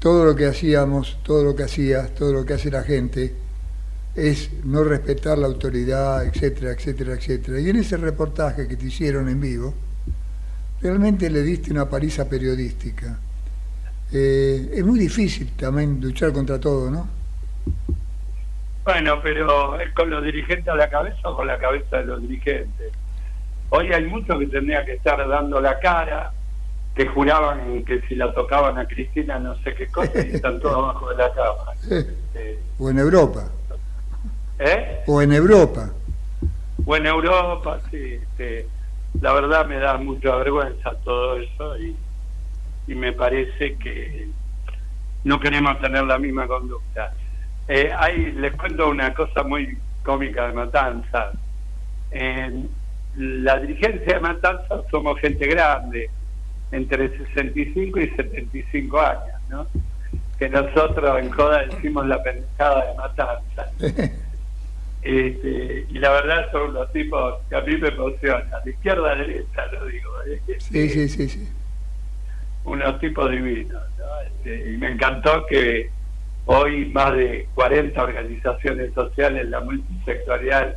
[0.00, 3.34] todo lo que hacíamos, todo lo que hacías, todo lo que hace la gente,
[4.14, 7.60] es no respetar la autoridad, etcétera, etcétera, etcétera.
[7.60, 9.74] Y en ese reportaje que te hicieron en vivo,
[10.80, 13.18] realmente le diste una paliza periodística.
[14.12, 17.08] Eh, es muy difícil también luchar contra todo, ¿no?
[18.84, 22.20] Bueno, pero ¿es con los dirigentes a la cabeza o con la cabeza de los
[22.20, 22.92] dirigentes?
[23.70, 26.32] Hoy hay muchos que tendrían que estar dando la cara,
[26.94, 30.76] que juraban que si la tocaban a Cristina no sé qué cosa y están todos
[30.76, 32.04] abajo de la cama.
[32.34, 33.50] Eh, o en Europa.
[34.58, 35.02] ¿Eh?
[35.06, 35.90] O en Europa.
[36.84, 38.18] O en Europa, sí.
[39.20, 41.96] la verdad me da mucha vergüenza todo eso y,
[42.86, 44.28] y me parece que
[45.24, 47.12] no queremos tener la misma conducta.
[47.66, 47.90] Eh,
[48.36, 51.32] les cuento una cosa muy cómica de Matanza.
[52.10, 52.68] en
[53.16, 56.10] la dirigencia de Matanzas somos gente grande,
[56.72, 59.66] entre 65 y 75 años, ¿no?
[60.38, 64.12] Que nosotros en Coda decimos la pendejada de Matanzas.
[65.04, 69.16] Este, y la verdad son los tipos que a mí me emocionan, de izquierda a
[69.16, 70.10] derecha, lo digo.
[70.26, 70.40] ¿eh?
[70.58, 71.48] Sí, sí, sí, sí.
[72.64, 73.82] Unos tipos divinos.
[73.98, 74.20] ¿no?
[74.26, 75.90] Este, y me encantó que
[76.46, 80.74] hoy más de 40 organizaciones sociales, la multisectorial,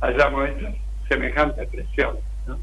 [0.00, 0.68] hayamos hecho
[1.08, 2.16] semejante presión.
[2.46, 2.58] ¿no?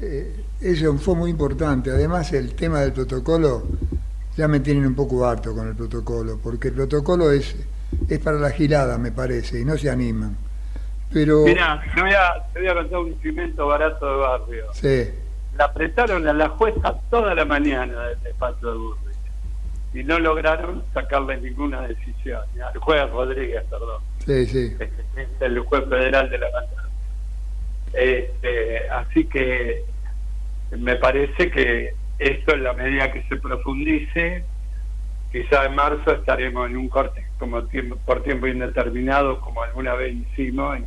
[0.00, 1.90] Eh, eso fue muy importante.
[1.90, 3.66] Además, el tema del protocolo,
[4.38, 7.54] ya me tienen un poco harto con el protocolo, porque el protocolo es,
[8.08, 10.36] es para la gilada, me parece, y no se animan.
[11.12, 14.64] Pero, Mira, te voy, a, te voy a contar un cimiento barato de barrio.
[14.72, 15.10] sí,
[15.56, 19.10] La apretaron a la jueza toda la mañana del despacho de Burri
[19.92, 22.42] y no lograron sacarle ninguna decisión.
[22.64, 24.02] Al juez Rodríguez, perdón.
[24.24, 24.76] sí, sí.
[25.16, 26.88] este, el juez federal de la Matanza.
[27.92, 29.84] Este, así que
[30.78, 34.44] me parece que esto en la medida que se profundice,
[35.32, 40.14] quizá en marzo estaremos en un corte como tiempo, por tiempo indeterminado, como alguna vez
[40.14, 40.78] hicimos,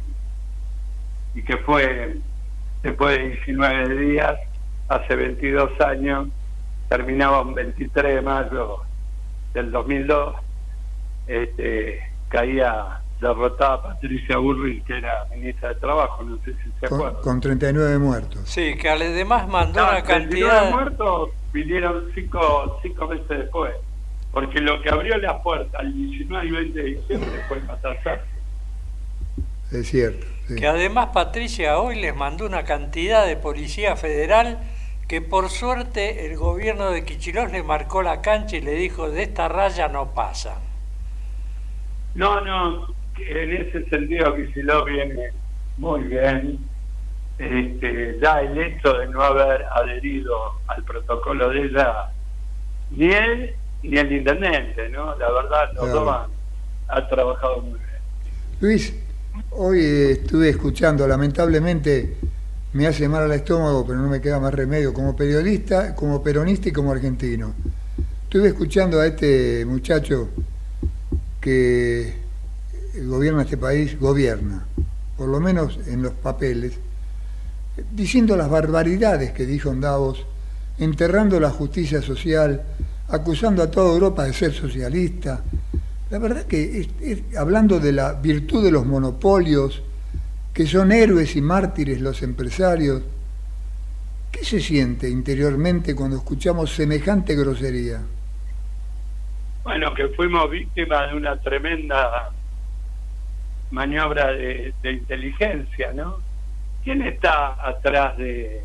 [1.36, 2.18] y, y que fue
[2.82, 4.40] después de 19 días,
[4.90, 6.28] hace 22 años,
[6.90, 8.82] terminaba un 23 de mayo
[9.54, 10.36] del 2002,
[11.28, 17.00] este, caía derrotada Patricia Burrich, que era ministra de Trabajo, no sé si se Con,
[17.00, 17.22] acuerdan.
[17.22, 18.42] con 39 muertos.
[18.50, 20.72] Sí, que además mandó No, una 39 cantidad...
[20.72, 23.74] muertos vinieron cinco, cinco meses después,
[24.34, 28.20] porque lo que abrió la puerta el 19 y 20 de diciembre fue Matanzas.
[29.72, 30.26] Es cierto.
[30.48, 30.56] sí.
[30.56, 34.60] Que además Patricia hoy les mandó una cantidad de policía federal
[35.08, 39.24] que por suerte el gobierno de Quichilós le marcó la cancha y le dijo de
[39.24, 40.58] esta raya no pasan.
[42.16, 45.32] No, no, en ese sentido Kicillof viene
[45.78, 46.60] muy bien.
[47.40, 52.12] Este, ya el hecho de no haber adherido al protocolo de ella,
[52.92, 55.16] ni él ni el intendente, ¿no?
[55.18, 56.00] La verdad, los Claro.
[56.00, 56.16] dos
[56.90, 57.84] han, han trabajado muy bien.
[58.62, 58.94] Luis,
[59.52, 62.16] hoy estuve escuchando, lamentablemente
[62.74, 66.70] me hace mal al estómago, pero no me queda más remedio, como periodista, como peronista
[66.70, 67.54] y como argentino.
[68.24, 70.30] Estuve escuchando a este muchacho
[71.40, 72.16] que
[73.06, 74.66] gobierna este país, gobierna,
[75.18, 76.74] por lo menos en los papeles,
[77.92, 80.26] diciendo las barbaridades que dijo en Davos,
[80.80, 82.64] enterrando la justicia social,
[83.14, 85.44] acusando a toda Europa de ser socialista.
[86.10, 89.84] La verdad que es- hablando de la virtud de los monopolios,
[90.54, 93.04] que son héroes y mártires los empresarios,
[94.32, 98.02] ¿qué se siente interiormente cuando escuchamos semejante grosería?
[99.64, 102.30] Bueno, que fuimos víctimas de una tremenda
[103.72, 106.18] maniobra de, de inteligencia, ¿no?
[106.84, 108.62] ¿Quién está atrás de,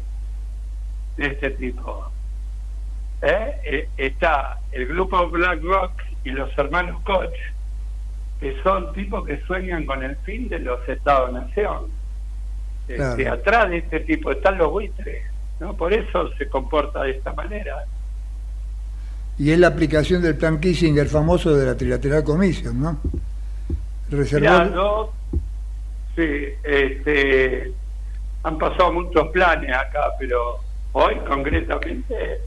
[1.16, 2.07] de este tipo?
[3.22, 3.60] ¿Eh?
[3.64, 5.92] Eh, Está el grupo BlackRock
[6.24, 7.32] y los hermanos Koch,
[8.40, 11.86] que son tipos que sueñan con el fin de los Estados-nación.
[12.86, 13.10] Claro.
[13.10, 15.24] Este, atrás de este tipo están los buitres,
[15.60, 15.74] ¿no?
[15.74, 17.84] Por eso se comporta de esta manera.
[19.38, 22.98] Y es la aplicación del plan Kissinger famoso de la Trilateral Commission, ¿no?
[24.10, 24.66] Reservar...
[24.66, 25.10] Mirá, no,
[26.16, 27.72] sí, este,
[28.42, 30.58] han pasado muchos planes acá, pero
[30.92, 32.40] hoy concretamente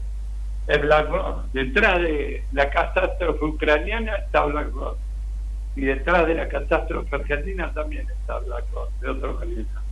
[0.66, 1.52] es BlackRock.
[1.52, 4.96] Detrás de la catástrofe ucraniana está BlackRock.
[5.74, 9.82] Y detrás de la catástrofe argentina también está BlackRock, de otro organización.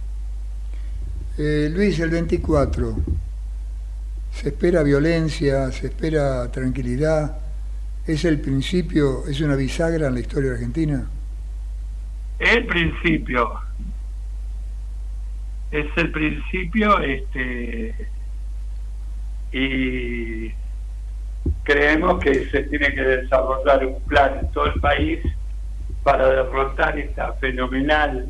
[1.38, 2.96] Eh, Luis, el 24,
[4.32, 7.38] ¿se espera violencia, se espera tranquilidad?
[8.06, 11.08] ¿Es el principio, es una bisagra en la historia argentina?
[12.38, 13.60] El principio.
[15.70, 17.94] Es el principio, este
[19.52, 20.52] y
[21.74, 25.20] creemos que se tiene que desarrollar un plan en todo el país
[26.02, 28.26] para derrotar esta fenomenal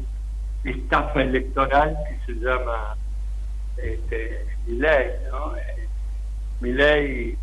[0.64, 2.96] estafa electoral que se llama
[3.78, 5.56] este, Milei, ¿no?
[5.56, 5.88] Eh,
[6.60, 7.38] Milei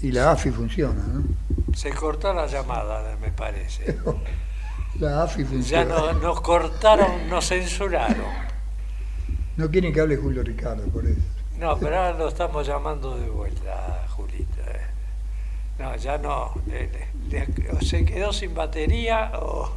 [0.00, 1.22] Y la AFI funciona, ¿no?
[1.74, 3.96] Se cortó la llamada, me parece.
[4.98, 5.84] La AFI Ya funciona.
[5.94, 8.51] no- nos cortaron, nos censuraron.
[9.56, 11.20] No quieren que hable Julio Ricardo, por eso.
[11.58, 14.62] No, pero ahora lo estamos llamando de vuelta, Julita.
[14.62, 14.80] eh.
[15.78, 16.52] No, ya no.
[16.66, 16.90] le-
[17.28, 19.70] le- le- o se quedó sin batería o...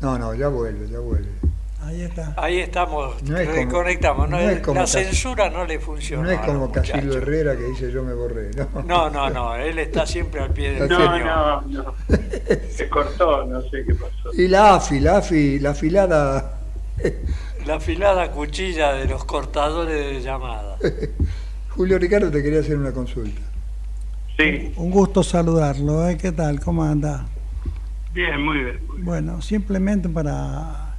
[0.00, 1.28] No, no, ya vuelve, ya vuelve.
[1.82, 2.34] Ahí está.
[2.36, 4.28] Ahí estamos, No es como- reconectamos.
[4.30, 6.22] No, no es como la casi- censura no le funciona.
[6.24, 7.16] No es como Casildo.
[7.18, 8.82] Herrera que dice yo me borré, ¿no?
[8.82, 11.94] No, no, no, él está siempre al pie del No, no, no.
[12.70, 14.30] Se cortó, no sé qué pasó.
[14.34, 16.59] Y la AFI, la AFI, la afilada.
[17.66, 20.80] La afilada cuchilla de los cortadores de llamadas.
[21.70, 23.40] Julio Ricardo te quería hacer una consulta.
[24.36, 26.16] Sí, Un gusto saludarlo, ¿eh?
[26.16, 26.60] ¿Qué tal?
[26.60, 27.26] ¿Cómo anda?
[28.12, 28.80] bien, muy bien.
[28.86, 29.04] muy bien.
[29.04, 30.96] Bueno, simplemente para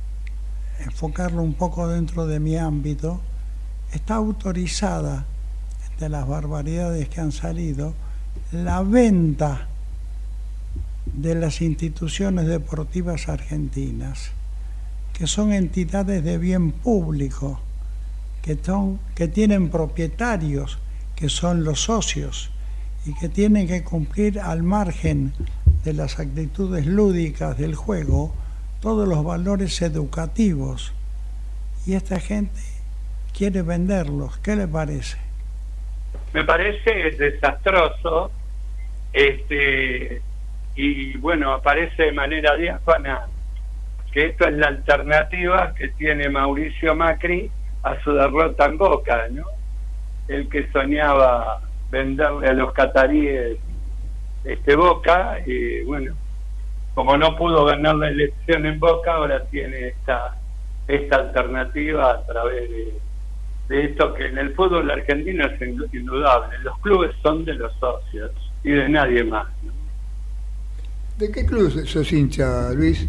[0.80, 3.20] enfocarlo un poco dentro de mi ámbito,
[3.94, 5.26] está autorizada,
[6.00, 7.94] de las barbaridades que han salido,
[8.52, 9.68] la venta
[11.06, 14.32] de las instituciones deportivas argentinas,
[15.22, 17.62] que son entidades de bien público,
[18.42, 20.80] que, son, que tienen propietarios,
[21.16, 22.50] que son los socios,
[23.06, 25.34] y que tienen que cumplir al margen
[25.84, 28.34] de las actitudes lúdicas del juego
[28.82, 30.92] todos los valores educativos.
[31.86, 32.60] Y esta gente
[33.38, 34.40] quiere venderlos.
[34.40, 35.20] ¿Qué le parece?
[36.34, 38.32] Me parece desastroso,
[39.14, 40.20] este,
[40.76, 43.28] y bueno, aparece de manera diáfana
[44.12, 47.50] que esto es la alternativa que tiene Mauricio Macri
[47.84, 49.46] a su derrota en Boca, ¿no?
[50.28, 53.58] El que soñaba venderle a los cataríes
[54.44, 56.14] este Boca, y bueno,
[56.94, 60.36] como no pudo ganar la elección en Boca, ahora tiene esta,
[60.88, 62.94] esta alternativa a través de,
[63.70, 65.62] de esto que en el fútbol argentino es
[65.94, 66.58] indudable.
[66.60, 68.32] Los clubes son de los socios
[68.64, 69.48] y de nadie más.
[69.64, 69.72] ¿no?
[71.18, 73.08] ¿De qué club sos hincha, Luis?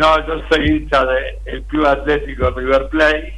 [0.00, 1.04] No, yo soy hincha
[1.44, 3.34] del Club Atlético River Plate.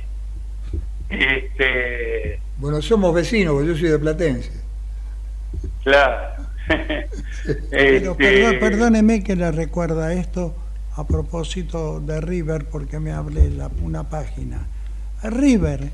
[1.10, 4.50] Este, Bueno, somos vecinos, porque yo soy de Platense.
[5.82, 6.42] claro.
[7.70, 10.54] Pero Este, perdón- perdóneme que le recuerda esto
[10.96, 14.66] a propósito de River, porque me hablé la, una página.
[15.24, 15.90] River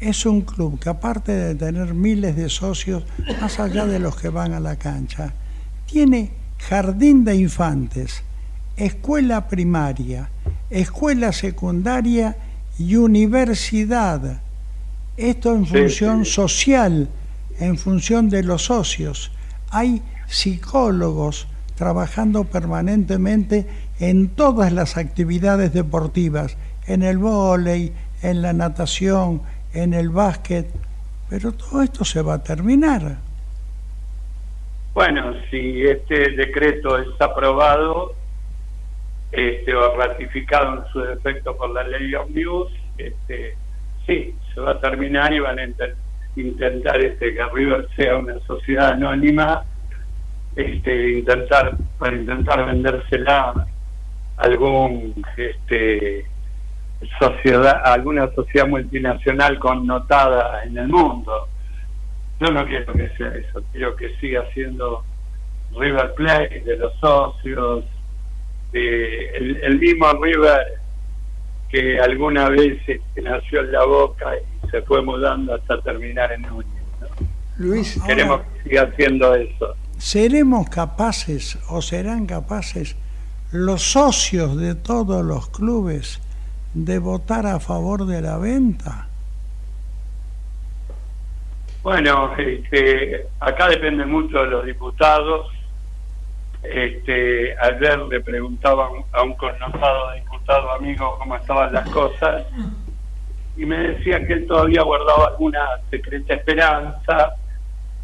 [0.00, 3.02] es un club que aparte de tener miles de socios,
[3.40, 5.32] más allá de los que van a la cancha,
[5.86, 8.22] tiene jardín de infantes,
[8.76, 10.30] escuela primaria,
[10.70, 12.36] escuela secundaria
[12.78, 14.40] y universidad.
[15.16, 16.32] Esto en Sí, función sí.
[16.32, 17.08] social,
[17.60, 19.30] en función de los socios.
[19.70, 23.66] Hay psicólogos trabajando permanentemente
[24.00, 26.56] en todas las actividades deportivas,
[26.86, 29.42] en el vóley, en la natación,
[29.74, 30.66] en el básquet,
[31.28, 33.18] pero todo esto se va a terminar.
[34.94, 38.14] Bueno, si este decreto es aprobado
[39.32, 43.56] este, o ratificado en su defecto por la ley Omnibus, este,
[44.06, 45.64] sí, se va a terminar y van a
[46.36, 49.64] intentar este, que River sea una sociedad anónima,
[50.54, 53.66] este, intentar para intentar vendérsela
[54.36, 56.26] algún este,
[57.18, 61.48] sociedad, alguna sociedad multinacional connotada en el mundo.
[62.38, 65.04] Yo no quiero que sea eso, quiero que siga siendo
[65.74, 67.84] River Plate, de los socios,
[68.72, 70.80] de el, el mismo River
[71.70, 76.42] que alguna vez este, nació en la boca y se fue mudando hasta terminar en
[76.42, 76.66] Núñez.
[77.00, 77.06] ¿no?
[77.58, 79.74] Luis, Ahora- Queremos que siga haciendo eso.
[79.98, 82.96] ¿Seremos capaces o serán capaces
[83.52, 86.20] los socios de todos los clubes
[86.74, 89.06] de votar a favor de la venta?
[91.82, 95.48] Bueno, este, acá depende mucho de los diputados.
[96.62, 102.46] Este, ayer le preguntaban a un connotado diputado amigo cómo estaban las cosas
[103.56, 107.34] y me decía que él todavía guardaba alguna secreta esperanza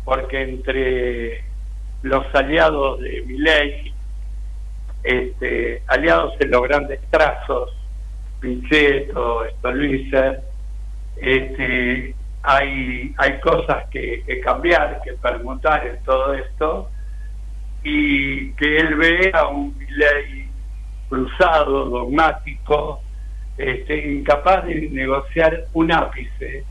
[0.04, 1.44] porque entre
[2.02, 3.94] los aliados de Milei,
[5.04, 7.70] este, aliados en los grandes trazos,
[8.40, 10.42] Pichetto, Stolbizer,
[11.16, 16.90] este, hay, hay cosas que cambiar, que permutar en todo esto,
[17.88, 20.48] y que él ve a un Milei
[21.08, 23.00] cruzado, dogmático,
[23.56, 26.64] este, incapaz de negociar un ápice.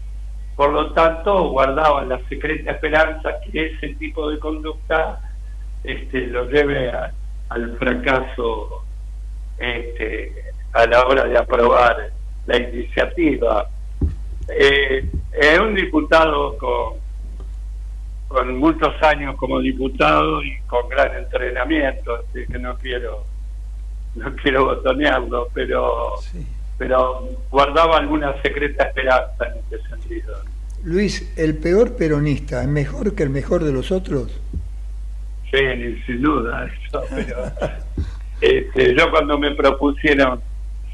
[0.56, 5.22] Por lo tanto, guardaba la secreta esperanza que ese tipo de conducta
[5.84, 6.92] este, lo lleve
[7.50, 8.84] al fracaso
[9.58, 10.34] este,
[10.74, 12.12] a la hora de aprobar
[12.46, 13.68] la iniciativa.
[14.50, 17.07] Eh, es un diputado con,
[18.28, 23.24] con muchos años como diputado y con gran entrenamiento, así que no quiero
[24.16, 26.46] no quiero botonearlo, pero Sí.
[26.78, 30.36] pero guardaba alguna secreta esperanza en este sentido.
[30.84, 34.40] Luis, ¿el peor peronista es mejor que el mejor de los otros?
[35.52, 35.60] Sí,
[36.06, 37.38] sin duda, eso, pero
[38.42, 40.42] este, yo cuando me propusieron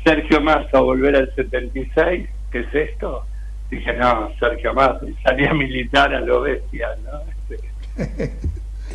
[0.03, 3.25] Sergio Massa volver al 76, ¿qué es esto?
[3.73, 7.21] Dije, no, Sergio Massa, salía militar a lo bestia, ¿no?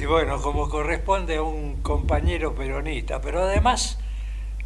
[0.01, 3.99] Y bueno, como corresponde a un compañero peronista, pero además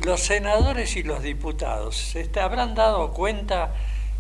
[0.05, 3.73] los senadores y los diputados se habrán dado cuenta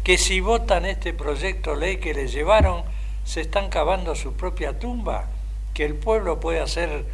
[0.04, 2.82] que si votan este proyecto ley que les llevaron,
[3.24, 5.26] se están cavando su propia tumba,
[5.74, 7.04] que el pueblo puede hacer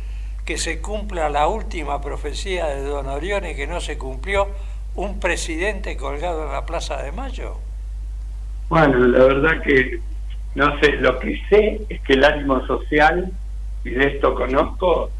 [0.44, 4.48] que se cumpla la última profecía de Don Orione que no se cumplió,
[4.94, 7.58] un presidente colgado en la Plaza de Mayo.
[8.68, 10.00] Bueno, la verdad que
[10.54, 13.30] no sé, lo que sé es que el ánimo social,
[13.84, 15.10] y de esto conozco,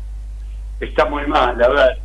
[0.81, 1.63] está muy mal.
[1.63, 1.99] A ver,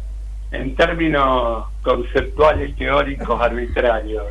[0.51, 4.25] en términos conceptuales, teóricos, arbitrarios,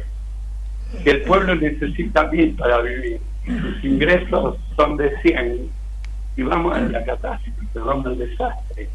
[1.02, 5.68] que el pueblo necesita mil para vivir, sus ingresos son de 100,
[6.36, 8.88] y vamos a la catástrofe, vamos al desastre.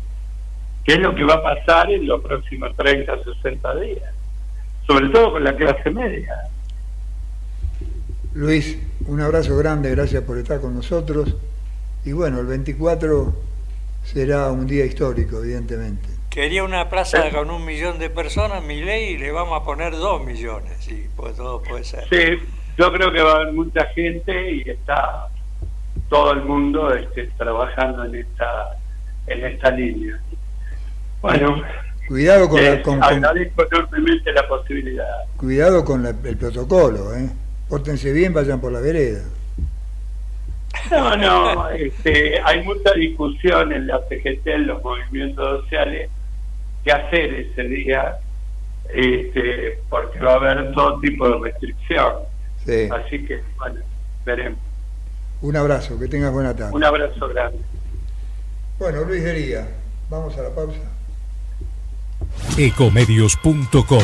[0.86, 4.13] ¿Qué es lo que va a pasar en los próximos 30, 60 días?
[4.88, 6.34] Sobre todo con la clase media.
[8.42, 8.78] Luis,
[9.08, 11.36] un abrazo grande, gracias por estar con nosotros.
[12.06, 13.34] Y bueno, el 24
[14.04, 16.08] será un día histórico, evidentemente.
[16.30, 19.94] Quería una plaza con un millón de personas, mi ley, y le vamos a poner
[19.94, 22.04] dos millones, y pues todo puede ser.
[22.10, 22.38] Sí,
[22.78, 25.30] yo creo que va a haber mucha gente y está
[26.08, 28.78] todo el mundo este, trabajando en esta
[29.26, 30.18] en esta línea.
[31.22, 31.62] Bueno,
[32.08, 35.26] Cuidado con, la- eh, con- con- agradezco enormemente la posibilidad.
[35.38, 37.28] cuidado con la- el protocolo, ¿eh?
[37.70, 39.24] Pórtense bien, vayan por la vereda.
[40.91, 46.09] No, no, este, hay mucha discusión en la CGT, en los movimientos sociales,
[46.84, 48.18] qué hacer ese día,
[48.93, 52.13] este, porque va a haber todo tipo de restricción.
[52.65, 52.88] Sí.
[52.89, 53.82] Así que, bueno,
[54.26, 54.59] veremos.
[55.41, 56.74] Un abrazo, que tengas buena tarde.
[56.74, 57.59] Un abrazo grande.
[58.80, 59.68] Bueno, Luis Dería,
[60.09, 60.80] vamos a la pausa.
[62.57, 64.03] Ecomedios.com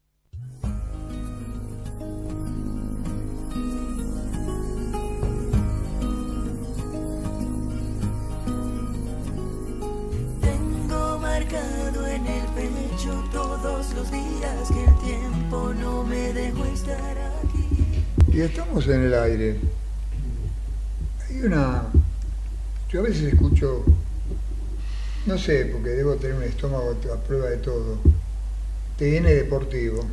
[18.33, 19.57] Y estamos en el aire.
[21.27, 21.83] Hay una...
[22.89, 23.83] Yo a veces escucho,
[25.25, 27.97] no sé, porque debo tener un estómago a prueba de todo,
[28.97, 30.05] TN Deportivo.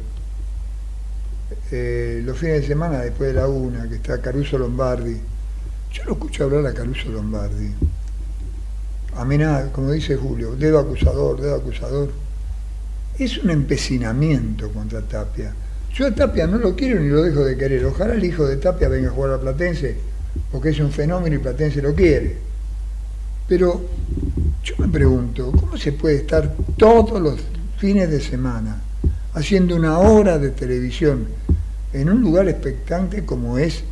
[1.70, 5.16] Eh, los fines de semana después de la una, que está Caruso Lombardi.
[5.92, 7.72] Yo lo escucho hablar a Caruso Lombardi.
[9.16, 12.10] Amenaza, como dice Julio, dedo acusador, dedo acusador.
[13.16, 15.54] Es un empecinamiento contra Tapia.
[15.98, 17.84] Yo a Tapia no lo quiero ni lo dejo de querer.
[17.84, 19.96] Ojalá el hijo de Tapia venga a jugar a Platense,
[20.52, 22.36] porque es un fenómeno y Platense lo quiere.
[23.48, 23.82] Pero
[24.62, 27.40] yo me pregunto, ¿cómo se puede estar todos los
[27.78, 28.80] fines de semana
[29.34, 31.26] haciendo una hora de televisión
[31.92, 33.82] en un lugar expectante como es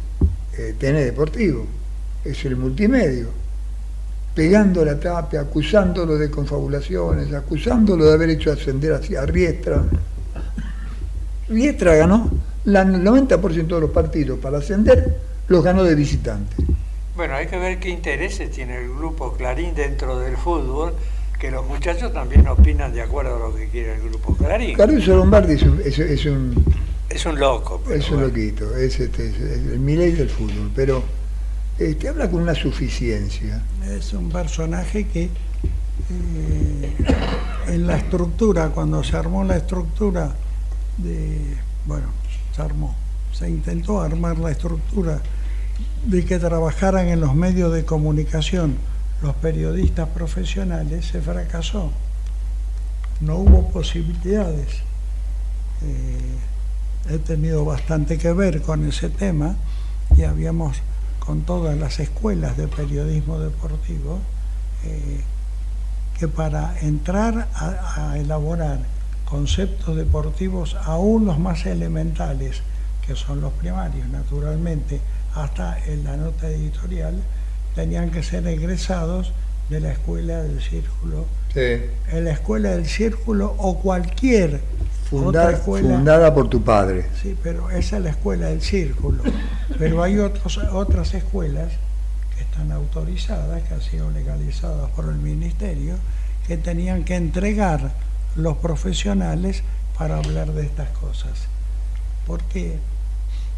[0.56, 1.66] eh, TN Deportivo?
[2.24, 3.30] Es el multimedio.
[4.32, 9.84] Pegando la tapia, acusándolo de confabulaciones, acusándolo de haber hecho ascender hacia Riestra.
[11.48, 12.30] Riestra ganó
[12.64, 15.18] la- el 90% de los partidos para ascender,
[15.48, 16.56] los ganó de visitante.
[17.14, 20.92] Bueno, hay que ver qué intereses tiene el grupo Clarín dentro del fútbol,
[21.38, 24.76] que los muchachos también opinan de acuerdo a lo que quiere el grupo Clarín.
[24.76, 26.64] Caruso Lombardi es un, es, es un,
[27.08, 27.80] Es un loco.
[27.84, 28.28] pero es un bueno.
[28.28, 31.02] loquito, es, este, es el Milei del fútbol, pero
[31.78, 33.62] este, habla con una suficiencia.
[33.88, 36.96] Es un personaje que eh,
[37.68, 40.34] en la estructura, cuando se armó la estructura
[40.96, 42.06] de, bueno,
[42.54, 42.94] se armó,
[43.32, 45.20] se intentó armar la estructura
[46.04, 48.76] de que trabajaran en los medios de comunicación
[49.22, 51.90] los periodistas profesionales, se fracasó.
[53.20, 54.68] No hubo posibilidades.
[55.82, 59.56] Eh, he tenido bastante que ver con ese tema
[60.16, 60.76] y habíamos
[61.18, 64.18] con todas las escuelas de periodismo deportivo
[64.84, 65.20] eh,
[66.18, 68.80] que para entrar a, a elaborar
[69.26, 72.62] conceptos deportivos aún los más elementales,
[73.06, 75.00] que son los primarios naturalmente,
[75.34, 77.14] hasta en la nota editorial,
[77.74, 79.32] tenían que ser egresados
[79.68, 81.26] de la escuela del círculo.
[81.54, 84.60] En la escuela del círculo o cualquier
[85.10, 85.96] otra escuela.
[85.96, 87.06] fundada por tu padre.
[87.20, 89.22] Sí, pero esa es la escuela del círculo.
[89.78, 91.72] Pero hay otros, otras escuelas
[92.36, 95.94] que están autorizadas, que han sido legalizadas por el ministerio,
[96.46, 97.92] que tenían que entregar
[98.36, 99.62] los profesionales
[99.98, 101.48] para hablar de estas cosas.
[102.26, 102.78] Porque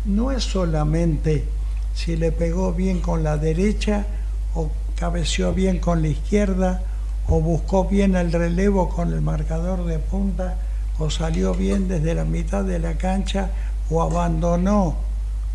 [0.04, 1.44] no es solamente
[1.94, 4.06] si le pegó bien con la derecha
[4.54, 6.82] o cabeceó bien con la izquierda
[7.26, 10.56] o buscó bien el relevo con el marcador de punta
[10.98, 13.50] o salió bien desde la mitad de la cancha
[13.90, 14.96] o abandonó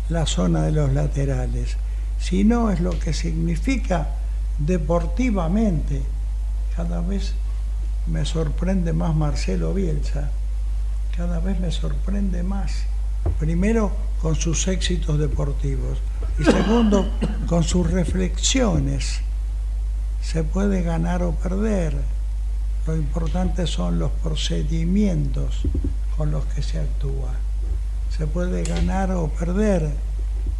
[0.08, 1.76] la zona de los laterales,
[2.18, 4.08] sino es lo que significa
[4.58, 6.02] deportivamente.
[6.76, 7.34] Cada vez
[8.06, 10.30] me sorprende más Marcelo Bielsa,
[11.16, 12.84] cada vez me sorprende más.
[13.38, 15.98] Primero con sus éxitos deportivos
[16.38, 17.08] y segundo
[17.46, 19.20] con sus reflexiones.
[20.22, 21.94] Se puede ganar o perder.
[22.86, 25.62] Lo importante son los procedimientos
[26.16, 27.32] con los que se actúa.
[28.16, 29.90] Se puede ganar o perder,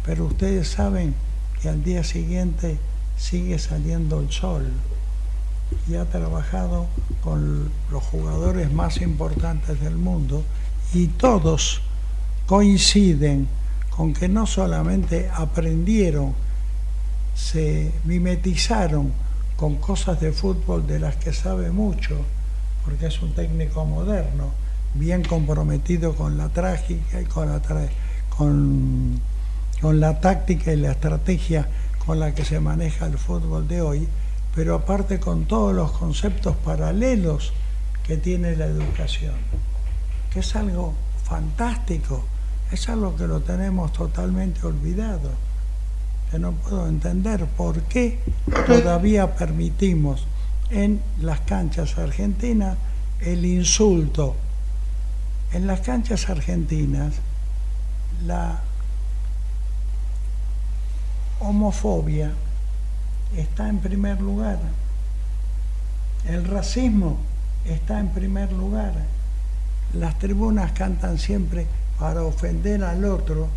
[0.05, 1.13] pero ustedes saben
[1.61, 2.79] que al día siguiente
[3.17, 4.71] sigue saliendo el sol
[5.87, 6.87] y ha trabajado
[7.23, 10.43] con los jugadores más importantes del mundo
[10.93, 11.81] y todos
[12.45, 13.47] coinciden
[13.89, 16.33] con que no solamente aprendieron,
[17.33, 19.11] se mimetizaron
[19.55, 22.17] con cosas de fútbol de las que sabe mucho,
[22.83, 24.51] porque es un técnico moderno,
[24.93, 27.61] bien comprometido con la trágica y con la,
[28.29, 29.19] con,
[29.81, 31.67] con la táctica y la estrategia
[32.05, 34.07] con la que se maneja el fútbol de hoy,
[34.55, 37.51] pero aparte con todos los conceptos paralelos
[38.07, 39.35] que tiene la educación,
[40.31, 40.93] que es algo
[41.25, 42.23] fantástico,
[42.71, 45.29] es algo que lo tenemos totalmente olvidado,
[46.31, 48.19] que no puedo entender por qué
[48.65, 50.25] todavía permitimos
[50.69, 52.77] en las canchas argentinas
[53.19, 54.35] el insulto.
[55.51, 57.13] En las canchas argentinas
[58.25, 58.61] la
[61.39, 62.31] homofobia
[63.37, 64.59] está en primer lugar.
[66.27, 67.17] El racismo
[67.65, 68.93] está en primer lugar.
[69.93, 71.67] Las tribunas cantan siempre
[71.99, 73.47] para ofender al otro,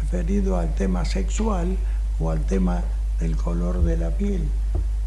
[0.00, 1.76] referido al tema sexual
[2.20, 2.82] o al tema
[3.20, 4.48] del color de la piel.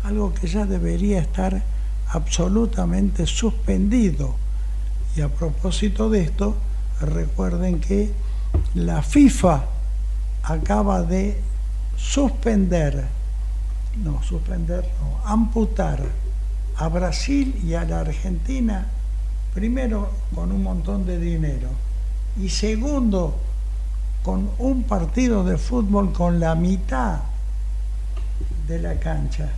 [0.04, 1.62] Algo que ya debería estar
[2.10, 4.36] absolutamente suspendido.
[5.16, 6.56] Y a propósito de esto,
[7.02, 8.12] recuerden que
[8.74, 9.66] la FIFA
[10.44, 11.42] acaba de
[11.98, 13.06] suspender,
[14.04, 16.02] no, suspender, no, amputar
[16.78, 18.88] a Brasil y a la Argentina,
[19.54, 21.70] primero con un montón de dinero
[22.40, 23.36] y segundo
[24.24, 27.20] con un partido de fútbol con la mitad
[28.68, 29.50] de la cancha,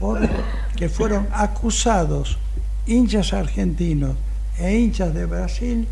[0.00, 2.38] porque fueron acusados
[2.86, 4.16] hinchas argentinos
[4.58, 5.86] e hinchas de Brasil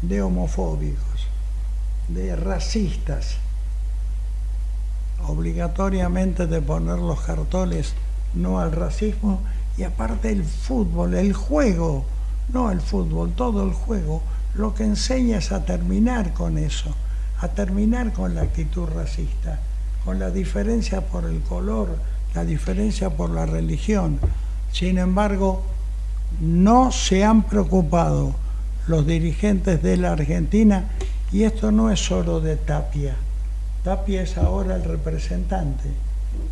[0.00, 1.26] de homofóbicos,
[2.08, 3.36] de racistas
[5.26, 7.94] obligatoriamente de poner los cartones
[8.34, 9.40] no al racismo
[9.76, 12.04] y aparte el fútbol, el juego,
[12.52, 14.22] no el fútbol, todo el juego,
[14.54, 16.94] lo que enseña es a terminar con eso,
[17.40, 19.60] a terminar con la actitud racista,
[20.04, 21.96] con la diferencia por el color,
[22.34, 24.18] la diferencia por la religión.
[24.72, 25.62] Sin embargo,
[26.40, 28.34] no se han preocupado
[28.86, 30.88] los dirigentes de la Argentina
[31.30, 33.14] y esto no es solo de Tapia.
[33.84, 35.88] Tapia es ahora el representante,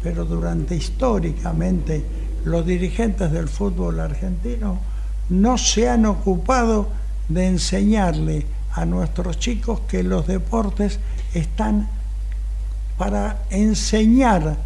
[0.02, 2.04] pero durante históricamente
[2.44, 4.78] los dirigentes del fútbol argentino
[5.28, 6.88] no se han ocupado
[7.28, 11.00] de enseñarle a nuestros chicos que los deportes
[11.34, 11.88] están
[12.96, 14.56] para enseñar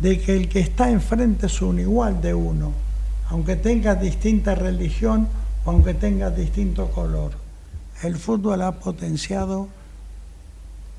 [0.00, 2.72] de que el que está enfrente es un igual de uno,
[3.30, 5.28] aunque tenga distinta religión
[5.64, 7.32] o aunque tenga distinto color.
[8.02, 9.68] El fútbol ha potenciado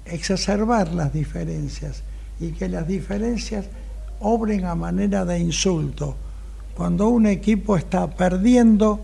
[0.05, 2.03] exacerbar las diferencias
[2.39, 3.65] y que las diferencias
[4.19, 6.15] obren a manera de insulto.
[6.75, 8.99] Cuando un equipo está perdiendo,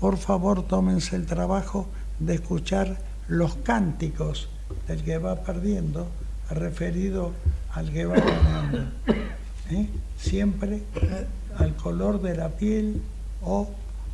[0.00, 1.86] por favor tómense el trabajo
[2.18, 2.96] de escuchar
[3.28, 4.48] los cánticos
[4.88, 6.08] del que va perdiendo,
[6.50, 7.32] referido
[7.72, 8.78] al que va ganando.
[9.70, 9.88] ¿eh?
[10.18, 10.82] Siempre
[11.58, 13.02] al color de la piel
[13.42, 13.68] o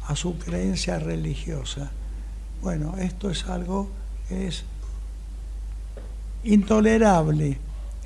[0.07, 1.91] a su creencia religiosa.
[2.63, 3.89] Bueno, esto es algo
[4.29, 4.65] que es
[6.45, 7.59] intolerable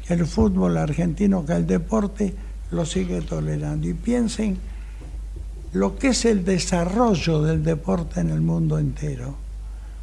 [0.08, 2.34] el fútbol argentino, que el deporte
[2.70, 3.88] lo sigue tolerando.
[3.88, 4.58] Y piensen
[5.72, 9.34] lo que es el desarrollo del deporte en el mundo entero,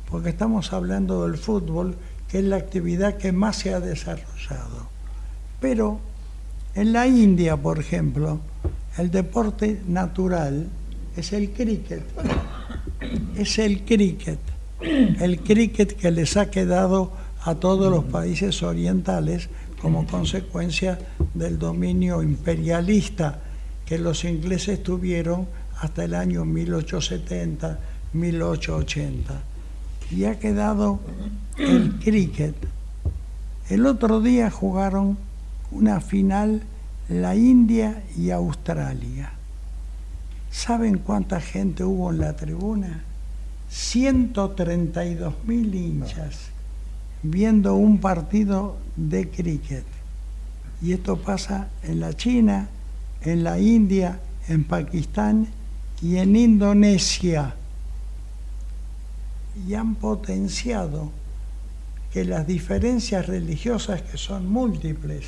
[0.10, 1.96] porque estamos hablando del fútbol,
[2.28, 4.90] que es la actividad que más se ha desarrollado.
[5.60, 6.00] Pero
[6.74, 8.40] en la India, por ejemplo,
[8.98, 10.68] el deporte natural
[11.16, 12.04] es el cricket.
[13.36, 14.40] Es el cricket.
[14.82, 17.12] El cricket que les ha quedado
[17.44, 19.50] a todos los países orientales
[19.82, 21.00] como consecuencia
[21.34, 23.40] del dominio imperialista
[23.86, 25.48] que los ingleses tuvieron
[25.80, 27.80] hasta el año 1870,
[28.14, 29.42] 1880.
[30.12, 31.00] Y ha quedado
[31.58, 32.56] el cricket.
[33.70, 35.18] El otro día jugaron
[35.72, 36.62] una final
[37.10, 39.34] la India y Australia.
[40.52, 43.04] ¿Saben cuánta gente hubo en la tribuna?
[43.70, 46.51] 132 mil hinchas
[47.24, 49.86] viendo un partido de cricket.
[50.82, 52.70] Y esto pasa en la China,
[53.22, 55.48] en la India, en Pakistán
[56.02, 57.56] y en Indonesia.
[59.68, 61.12] Y han potenciado
[62.12, 65.28] que las diferencias religiosas, que son múltiples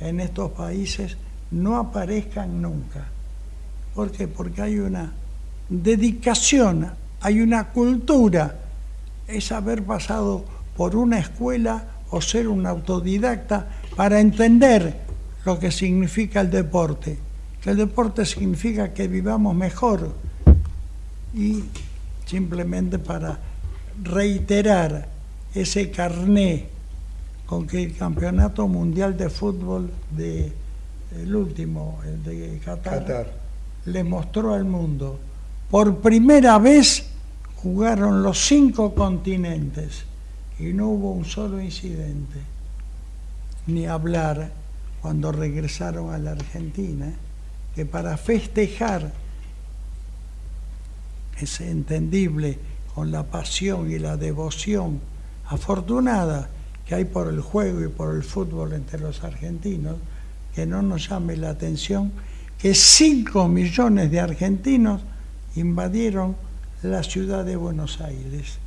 [0.00, 1.16] en estos países,
[1.50, 3.08] no aparezcan nunca.
[3.94, 4.28] ¿Por qué?
[4.28, 5.12] Porque hay una
[5.68, 8.58] dedicación, hay una cultura,
[9.26, 10.44] es haber pasado
[10.76, 13.66] por una escuela o ser un autodidacta
[13.96, 15.00] para entender
[15.44, 17.18] lo que significa el deporte.
[17.60, 20.12] Que el deporte significa que vivamos mejor
[21.34, 21.64] y
[22.26, 23.38] simplemente para
[24.02, 25.08] reiterar
[25.54, 26.68] ese carné
[27.46, 30.52] con que el Campeonato Mundial de Fútbol de
[31.16, 33.32] el último, el de Qatar,
[33.86, 35.18] le mostró al mundo.
[35.70, 37.06] Por primera vez
[37.56, 40.04] jugaron los cinco continentes
[40.58, 42.40] y no hubo un solo incidente,
[43.66, 44.50] ni hablar
[45.02, 47.12] cuando regresaron a la Argentina,
[47.74, 49.12] que para festejar
[51.38, 52.58] es entendible
[52.94, 55.00] con la pasión y la devoción
[55.48, 56.48] afortunada
[56.86, 59.96] que hay por el juego y por el fútbol entre los argentinos,
[60.54, 62.12] que no nos llame la atención
[62.58, 65.02] que 5 millones de argentinos
[65.56, 66.36] invadieron
[66.82, 68.58] la ciudad de Buenos Aires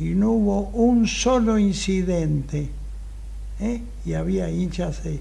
[0.00, 2.68] y no hubo un solo incidente.
[3.60, 3.82] ¿eh?
[4.04, 5.20] Y había hinchas de,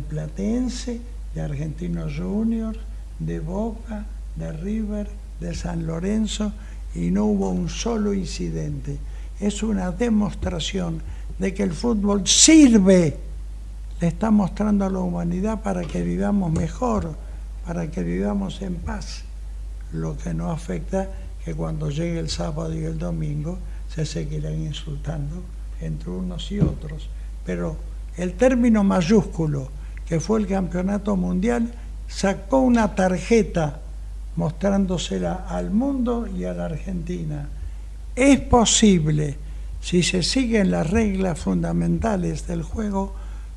[0.00, 1.00] Platense,
[1.34, 2.78] de Argentinos Juniors,
[3.18, 4.06] de Boca,
[4.36, 5.08] de River,
[5.40, 6.52] de San Lorenzo,
[6.94, 8.98] y no hubo un solo incidente.
[9.40, 11.02] Es una demostración
[11.38, 13.16] de que el fútbol sirve,
[14.00, 17.14] le está mostrando a la humanidad para que vivamos mejor,
[17.66, 19.22] para que vivamos en paz.
[19.92, 21.08] Lo que no afecta
[21.44, 23.58] que cuando llegue el sábado y el domingo
[23.94, 25.42] se seguirán insultando
[25.80, 27.08] entre unos y otros.
[27.44, 27.76] Pero
[28.16, 29.68] el término mayúsculo,
[30.06, 31.72] que fue el campeonato mundial,
[32.08, 33.80] sacó una tarjeta
[34.36, 37.48] mostrándosela al mundo y a la Argentina.
[38.14, 39.36] Es posible,
[39.80, 43.14] si se siguen las reglas fundamentales del juego,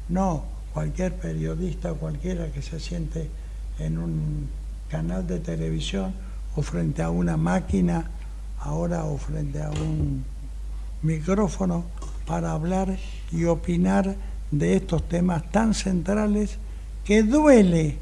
[0.09, 3.29] no cualquier periodista, cualquiera que se siente
[3.79, 4.49] en un
[4.89, 6.13] canal de televisión
[6.55, 8.09] o frente a una máquina
[8.63, 10.23] ahora o frente a un
[11.01, 11.85] micrófono
[12.25, 12.97] para hablar
[13.31, 14.15] y opinar
[14.51, 16.57] de estos temas tan centrales
[17.03, 17.97] que duele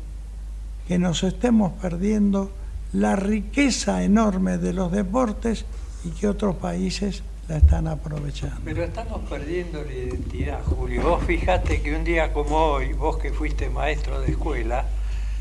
[0.88, 2.52] que nos estemos perdiendo
[2.94, 5.66] la riqueza enorme de los deportes
[6.04, 8.58] y que otros países la están aprovechando.
[8.64, 11.02] Pero estamos perdiendo la identidad, Julio.
[11.04, 14.86] Vos fijate que un día como hoy, vos que fuiste maestro de escuela,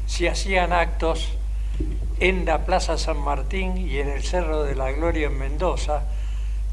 [0.06, 1.36] se hacían actos
[2.20, 6.04] en la Plaza San Martín y en el Cerro de la Gloria en Mendoza,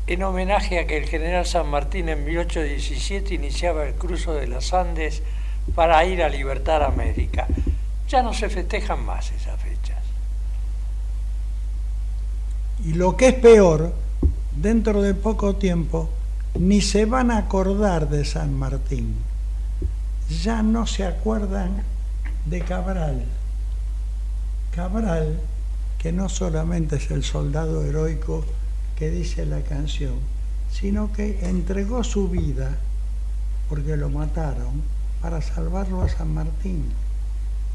[0.06, 4.74] en homenaje a que el general San Martín en 1817 iniciaba el cruzo de los
[4.74, 5.24] Andes
[5.74, 7.48] para ir a libertar América.
[8.10, 9.98] Ya no se festejan más esas fechas.
[12.86, 13.94] Y lo que es peor,
[14.56, 16.10] dentro de poco tiempo,
[16.56, 19.16] ni se van a acordar de San Martín.
[20.44, 21.84] ya no se acuerdan
[22.46, 23.24] de Cabral.
[24.78, 25.40] Cabral,
[25.98, 28.46] que no solamente es el soldado heroico
[28.96, 30.14] que dice la canción,
[30.72, 32.78] sino que entregó su vida,
[33.70, 34.84] porque lo mataron,
[35.20, 36.92] para salvarlo a San Martín.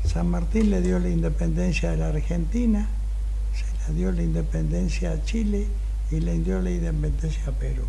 [0.05, 2.86] San Martín le dio la independencia de la Argentina,
[3.53, 5.66] se le dio la independencia a Chile
[6.12, 7.82] y le dio la independencia a Perú.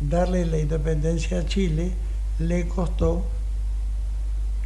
[0.00, 1.92] Darle la independencia a Chile
[2.40, 3.24] le costó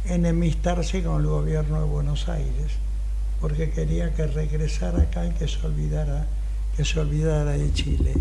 [0.05, 2.81] enemistarse con el gobierno de Buenos Aires,
[3.43, 6.25] porque quería que regresara acá y que se olvidara,
[6.77, 8.13] que se olvidara de Chile.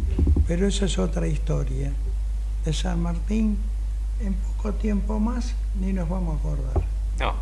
[0.49, 1.93] Pero esa es otra historia.
[2.65, 3.57] De San Martín,
[4.21, 6.83] en poco tiempo más, ni nos vamos a acordar.
[7.21, 7.35] No.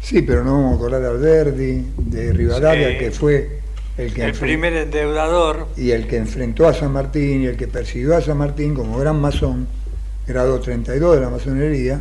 [0.00, 2.98] Sí, pero no vamos a acordar de Alberdi, de Rivadavia, Sí.
[2.98, 3.60] que fue
[3.96, 7.66] el que El primer endeudador, y el que enfrentó a San Martín y el que
[7.66, 9.66] persiguió a San Martín como gran masón,
[10.24, 12.00] grado 32 de la masonería,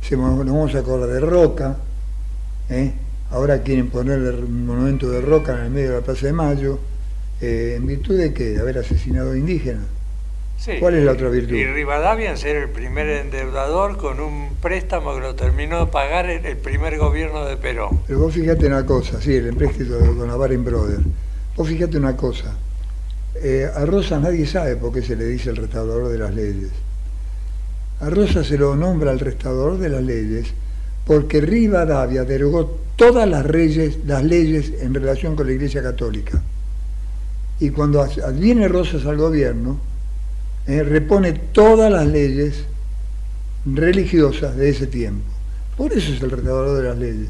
[0.00, 1.76] se, nos vamos a acordar de Roca,
[2.70, 2.94] ¿eh?
[3.34, 6.78] Ahora quieren ponerle el monumento de Roca en el medio de la Plaza de Mayo,
[7.40, 9.82] eh, en virtud de que de haber asesinado a indígenas.
[10.56, 10.74] sí.
[10.78, 11.52] ¿Cuál es la otra virtud?
[11.52, 16.30] Y Rivadavia en ser el primer endeudador con un préstamo que lo terminó de pagar
[16.30, 18.02] el, primer gobierno de Perón.
[18.06, 21.02] Pero vos fíjate una cosa, sí, el empréstito con la Baring Brothers.
[21.56, 22.56] Vos fíjate una cosa,
[23.34, 26.70] eh, a Rosas nadie sabe por qué se le dice el restaurador de las leyes.
[28.00, 30.54] A Rosas se lo nombra el restaurador de las leyes
[31.04, 36.42] porque Rivadavia derogó todas las, reyes, las leyes en relación con la Iglesia Católica.
[37.60, 39.78] Y cuando adviene Rosas al gobierno,
[40.66, 42.64] eh, repone todas las leyes
[43.66, 45.24] religiosas de ese tiempo.
[45.76, 47.28] Por eso es el restaurador de las leyes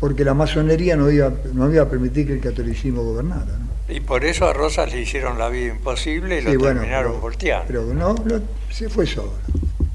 [0.00, 3.46] porque la masonería no iba, no iba a permitir que el catolicismo gobernara.
[3.58, 3.94] ¿no?
[3.94, 7.12] Y por eso a Rosas le hicieron la vida imposible y Sí, lo bueno, terminaron
[7.12, 7.64] pero- volteando.
[7.68, 9.32] Pero no, lo- se fue solo.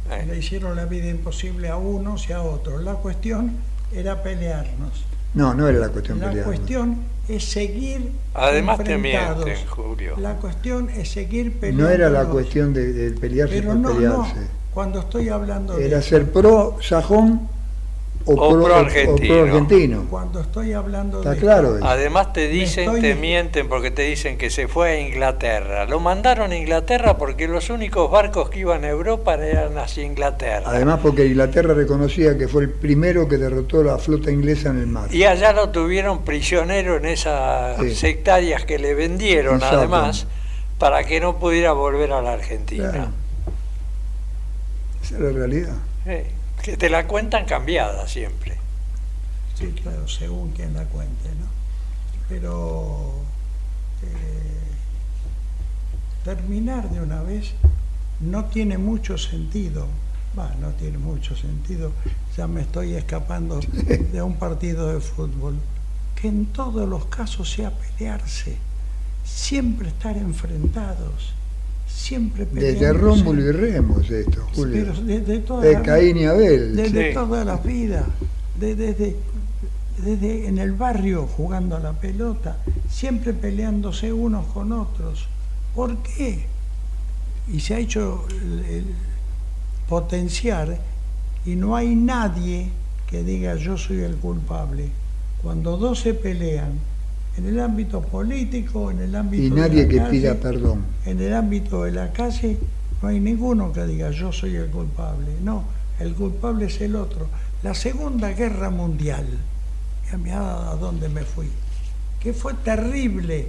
[0.09, 0.25] Eh.
[0.25, 2.81] Le hicieron la vida imposible a unos y a otros.
[2.83, 3.51] La cuestión
[3.93, 5.03] era pelearnos.
[5.33, 6.45] No, no era la cuestión La pelear.
[6.45, 9.45] cuestión es seguir Además te enfrentados.
[9.45, 10.15] mienten, Julio.
[10.19, 11.83] La cuestión es seguir peleando.
[11.83, 13.95] No era la cuestión de, de pelearse Pero por no, no.
[13.95, 14.47] pelearse.
[14.73, 17.47] Cuando estoy hablando de Era ser pro sajón
[18.29, 19.33] o, O pro, pro o argentino.
[19.35, 20.05] pro argentino.
[20.09, 21.85] cuando estoy hablando Está de claro eso.
[21.85, 25.85] Además te dicen, estoy- te mienten porque te dicen que se fue a Inglaterra.
[25.85, 30.63] Lo mandaron a Inglaterra porque los únicos barcos que iban a Europa eran hacia Inglaterra.
[30.67, 34.87] Además porque Inglaterra reconocía que fue el primero que derrotó la flota inglesa en el
[34.87, 35.13] mar.
[35.13, 37.95] Y allá lo tuvieron prisionero en esas Sí.
[37.95, 39.77] sectarias que le vendieron Exacto.
[39.79, 40.27] además
[40.77, 42.91] para que no pudiera volver a la Argentina.
[42.91, 43.09] Claro.
[45.03, 45.73] Esa es la realidad.
[46.05, 46.11] Sí,
[46.63, 48.57] Que te la cuentan cambiada siempre.
[49.55, 51.47] Sí, claro, según quien la cuente, ¿no?
[52.27, 53.13] Pero
[54.03, 54.59] eh,
[56.23, 57.53] terminar de una vez
[58.19, 59.87] no tiene mucho sentido.
[60.37, 61.91] Va, no tiene mucho sentido.
[62.37, 63.59] Ya me estoy escapando
[64.11, 65.55] de un partido de fútbol.
[66.15, 68.57] Que en todos los casos sea pelearse,
[69.23, 71.33] siempre estar enfrentados,
[71.89, 72.93] siempre Desde.
[72.93, 74.85] Rómulo y Remo es esto, Julio.
[74.93, 76.75] Pero desde toda De la Caín y Abel.
[76.75, 77.13] desde Sí.
[77.13, 78.05] toda la vida,
[78.59, 79.15] de- desde,
[79.97, 82.57] desde en el barrio jugando a la pelota,
[82.89, 85.27] siempre peleándose unos con otros.
[85.75, 86.45] ¿Por qué?
[87.51, 88.85] Y se ha hecho el- el
[89.87, 90.77] potenciar
[91.45, 92.69] y no hay nadie
[93.09, 94.89] que diga yo soy el culpable.
[95.41, 96.73] Cuando dos se pelean,
[97.39, 100.83] en el ámbito político, en el ámbito Y de la que calle, pida perdón.
[101.05, 102.57] en el ámbito de la calle
[103.01, 105.27] no hay ninguno que diga yo soy el culpable.
[105.41, 105.63] No,
[105.99, 107.27] el culpable es el otro.
[107.63, 109.25] La Segunda Guerra Mundial,
[110.11, 111.47] ya me a dónde me fui,
[112.19, 113.47] que fue terrible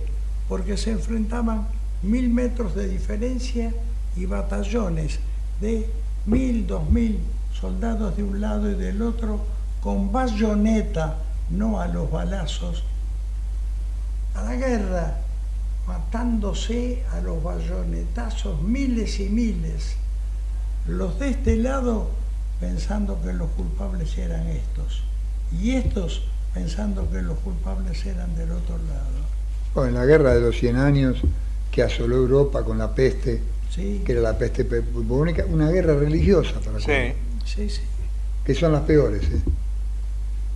[0.48, 1.66] porque se enfrentaban
[2.02, 3.74] mil metros de diferencia
[4.16, 5.18] y batallones
[5.60, 5.90] de
[6.26, 7.18] mil, dos mil
[7.60, 9.40] soldados de un lado y del otro
[9.82, 11.16] con bayoneta,
[11.50, 12.84] no a los balazos,
[14.40, 15.16] a la guerra,
[15.86, 19.94] matándose a los bayonetazos miles y miles.
[20.88, 22.10] Los de este lado
[22.60, 25.02] pensando que los culpables eran estos.
[25.60, 26.24] Y estos
[26.54, 29.20] pensando que los culpables eran del otro lado.
[29.74, 31.18] O en la guerra de los 100 años
[31.70, 33.40] que asoló Europa con la peste,
[33.74, 37.14] Sí, que era la peste pe- bubónica, una guerra religiosa para sí,
[37.70, 37.80] sí.
[38.44, 39.22] que son las peores.
[39.22, 39.40] ¿eh?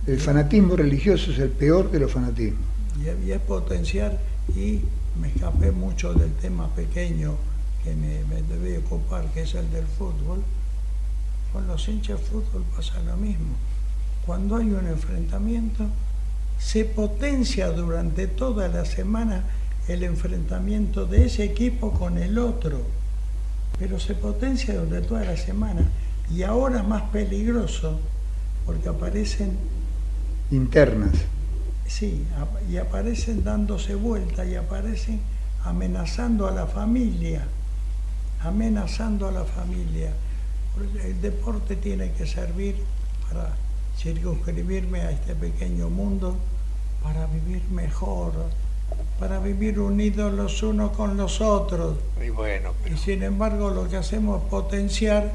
[0.07, 2.59] El fanatismo religioso es el peor de los fanatismos.
[2.99, 4.19] Y, y es potenciar
[4.55, 4.81] y
[5.19, 7.35] me escapé mucho del tema pequeño
[7.83, 10.41] que me, me ocupar, que es el del fútbol.
[11.53, 13.55] Con los hinchas de fútbol pasa lo mismo.
[14.25, 15.85] Cuando hay un enfrentamiento,
[16.59, 19.43] se potencia durante toda la semana
[19.87, 22.81] el enfrentamiento de ese equipo con el otro,
[23.77, 25.87] pero se potencia durante toda la semana.
[26.33, 27.99] Y ahora más peligroso,
[28.65, 29.57] porque aparecen,
[30.51, 31.13] Internas.
[31.87, 32.25] Sí,
[32.69, 35.19] y aparecen dándose vuelta y aparecen
[35.63, 37.45] amenazando a la familia,
[38.41, 40.11] amenazando a la familia.
[41.03, 42.75] El deporte tiene que servir
[43.27, 43.53] para
[43.97, 46.35] circunscribirme a este pequeño mundo,
[47.01, 48.33] para vivir mejor,
[49.19, 51.97] para vivir unidos los unos con los otros.
[52.23, 55.31] Y bueno, Y sin embargo lo que hacemos es potenciar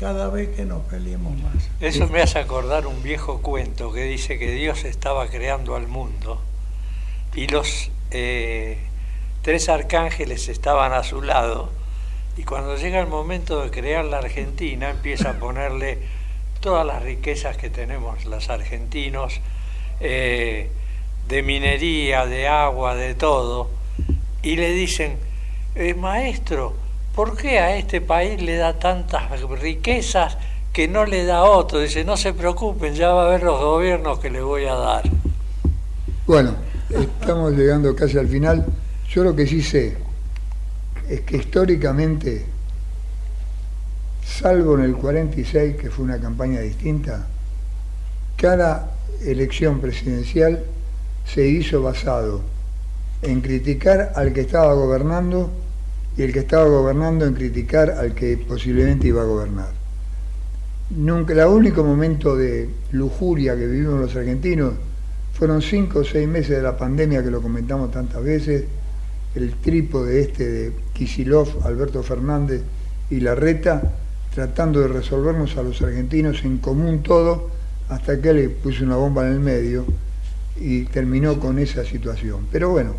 [0.00, 1.68] cada vez que nos peleemos más.
[1.78, 6.40] Eso me hace acordar un viejo cuento que dice que Dios estaba creando al mundo
[7.34, 8.78] y los eh,
[9.42, 11.68] tres arcángeles estaban a su lado
[12.38, 15.98] y cuando llega el momento de crear la Argentina empieza a ponerle
[16.60, 19.42] todas las riquezas que tenemos los argentinos,
[20.00, 20.70] eh,
[21.28, 23.68] de minería, de agua, de todo,
[24.42, 25.18] y le dicen,
[25.74, 26.74] "Eh, maestro,
[27.14, 29.30] ¿por qué a este país le da tantas
[29.60, 30.36] riquezas
[30.72, 31.80] que no le da otro?
[31.80, 35.02] Dice, no se preocupen, ya va a haber los gobiernos que le voy a dar.
[36.26, 36.54] Bueno,
[36.88, 38.64] estamos llegando casi al final.
[39.08, 39.96] Yo lo que sí sé
[41.08, 42.46] es que históricamente,
[44.24, 47.26] salvo en el 46, que fue una campaña distinta,
[48.36, 48.92] cada
[49.24, 50.64] elección presidencial
[51.26, 52.42] se hizo basado
[53.22, 55.50] en criticar al que estaba gobernando
[56.20, 59.70] y el que estaba gobernando en criticar al que posiblemente iba a gobernar.
[60.90, 64.74] Nunca, el único momento de lujuria que vivimos los argentinos
[65.32, 68.64] fueron cinco o seis meses de la pandemia que lo comentamos tantas veces,
[69.34, 72.60] el trípode este de Kisilov, Alberto Fernández
[73.08, 73.80] y Larreta,
[74.34, 77.48] tratando de resolvernos a los argentinos en común todo,
[77.88, 79.86] hasta que le puso una bomba en el medio
[80.60, 82.46] y terminó con esa situación.
[82.52, 82.92] Pero bueno,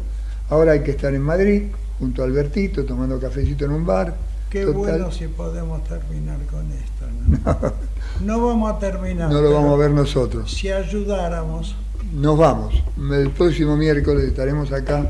[0.49, 1.65] ahora hay que estar en Madrid,
[2.01, 4.15] junto a Albertito, tomando cafecito en un bar.
[4.49, 7.05] Qué Total, bueno si podemos terminar con esto.
[7.45, 7.73] ¿no?
[8.25, 9.31] No vamos a terminar.
[9.31, 10.51] No lo vamos a ver nosotros.
[10.51, 11.75] Si ayudáramos,
[12.11, 12.83] Nos vamos.
[12.97, 15.09] El próximo miércoles estaremos acá.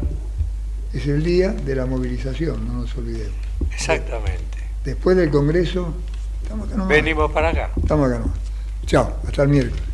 [0.93, 3.33] Es el día de la movilización, no nos olvidemos.
[3.73, 4.57] Exactamente.
[4.83, 5.93] Después del Congreso,
[6.43, 6.89] estamos acá nomás.
[6.89, 7.71] Venimos para acá.
[7.81, 8.37] Estamos acá nomás.
[8.85, 9.90] Chao, hasta el miércoles.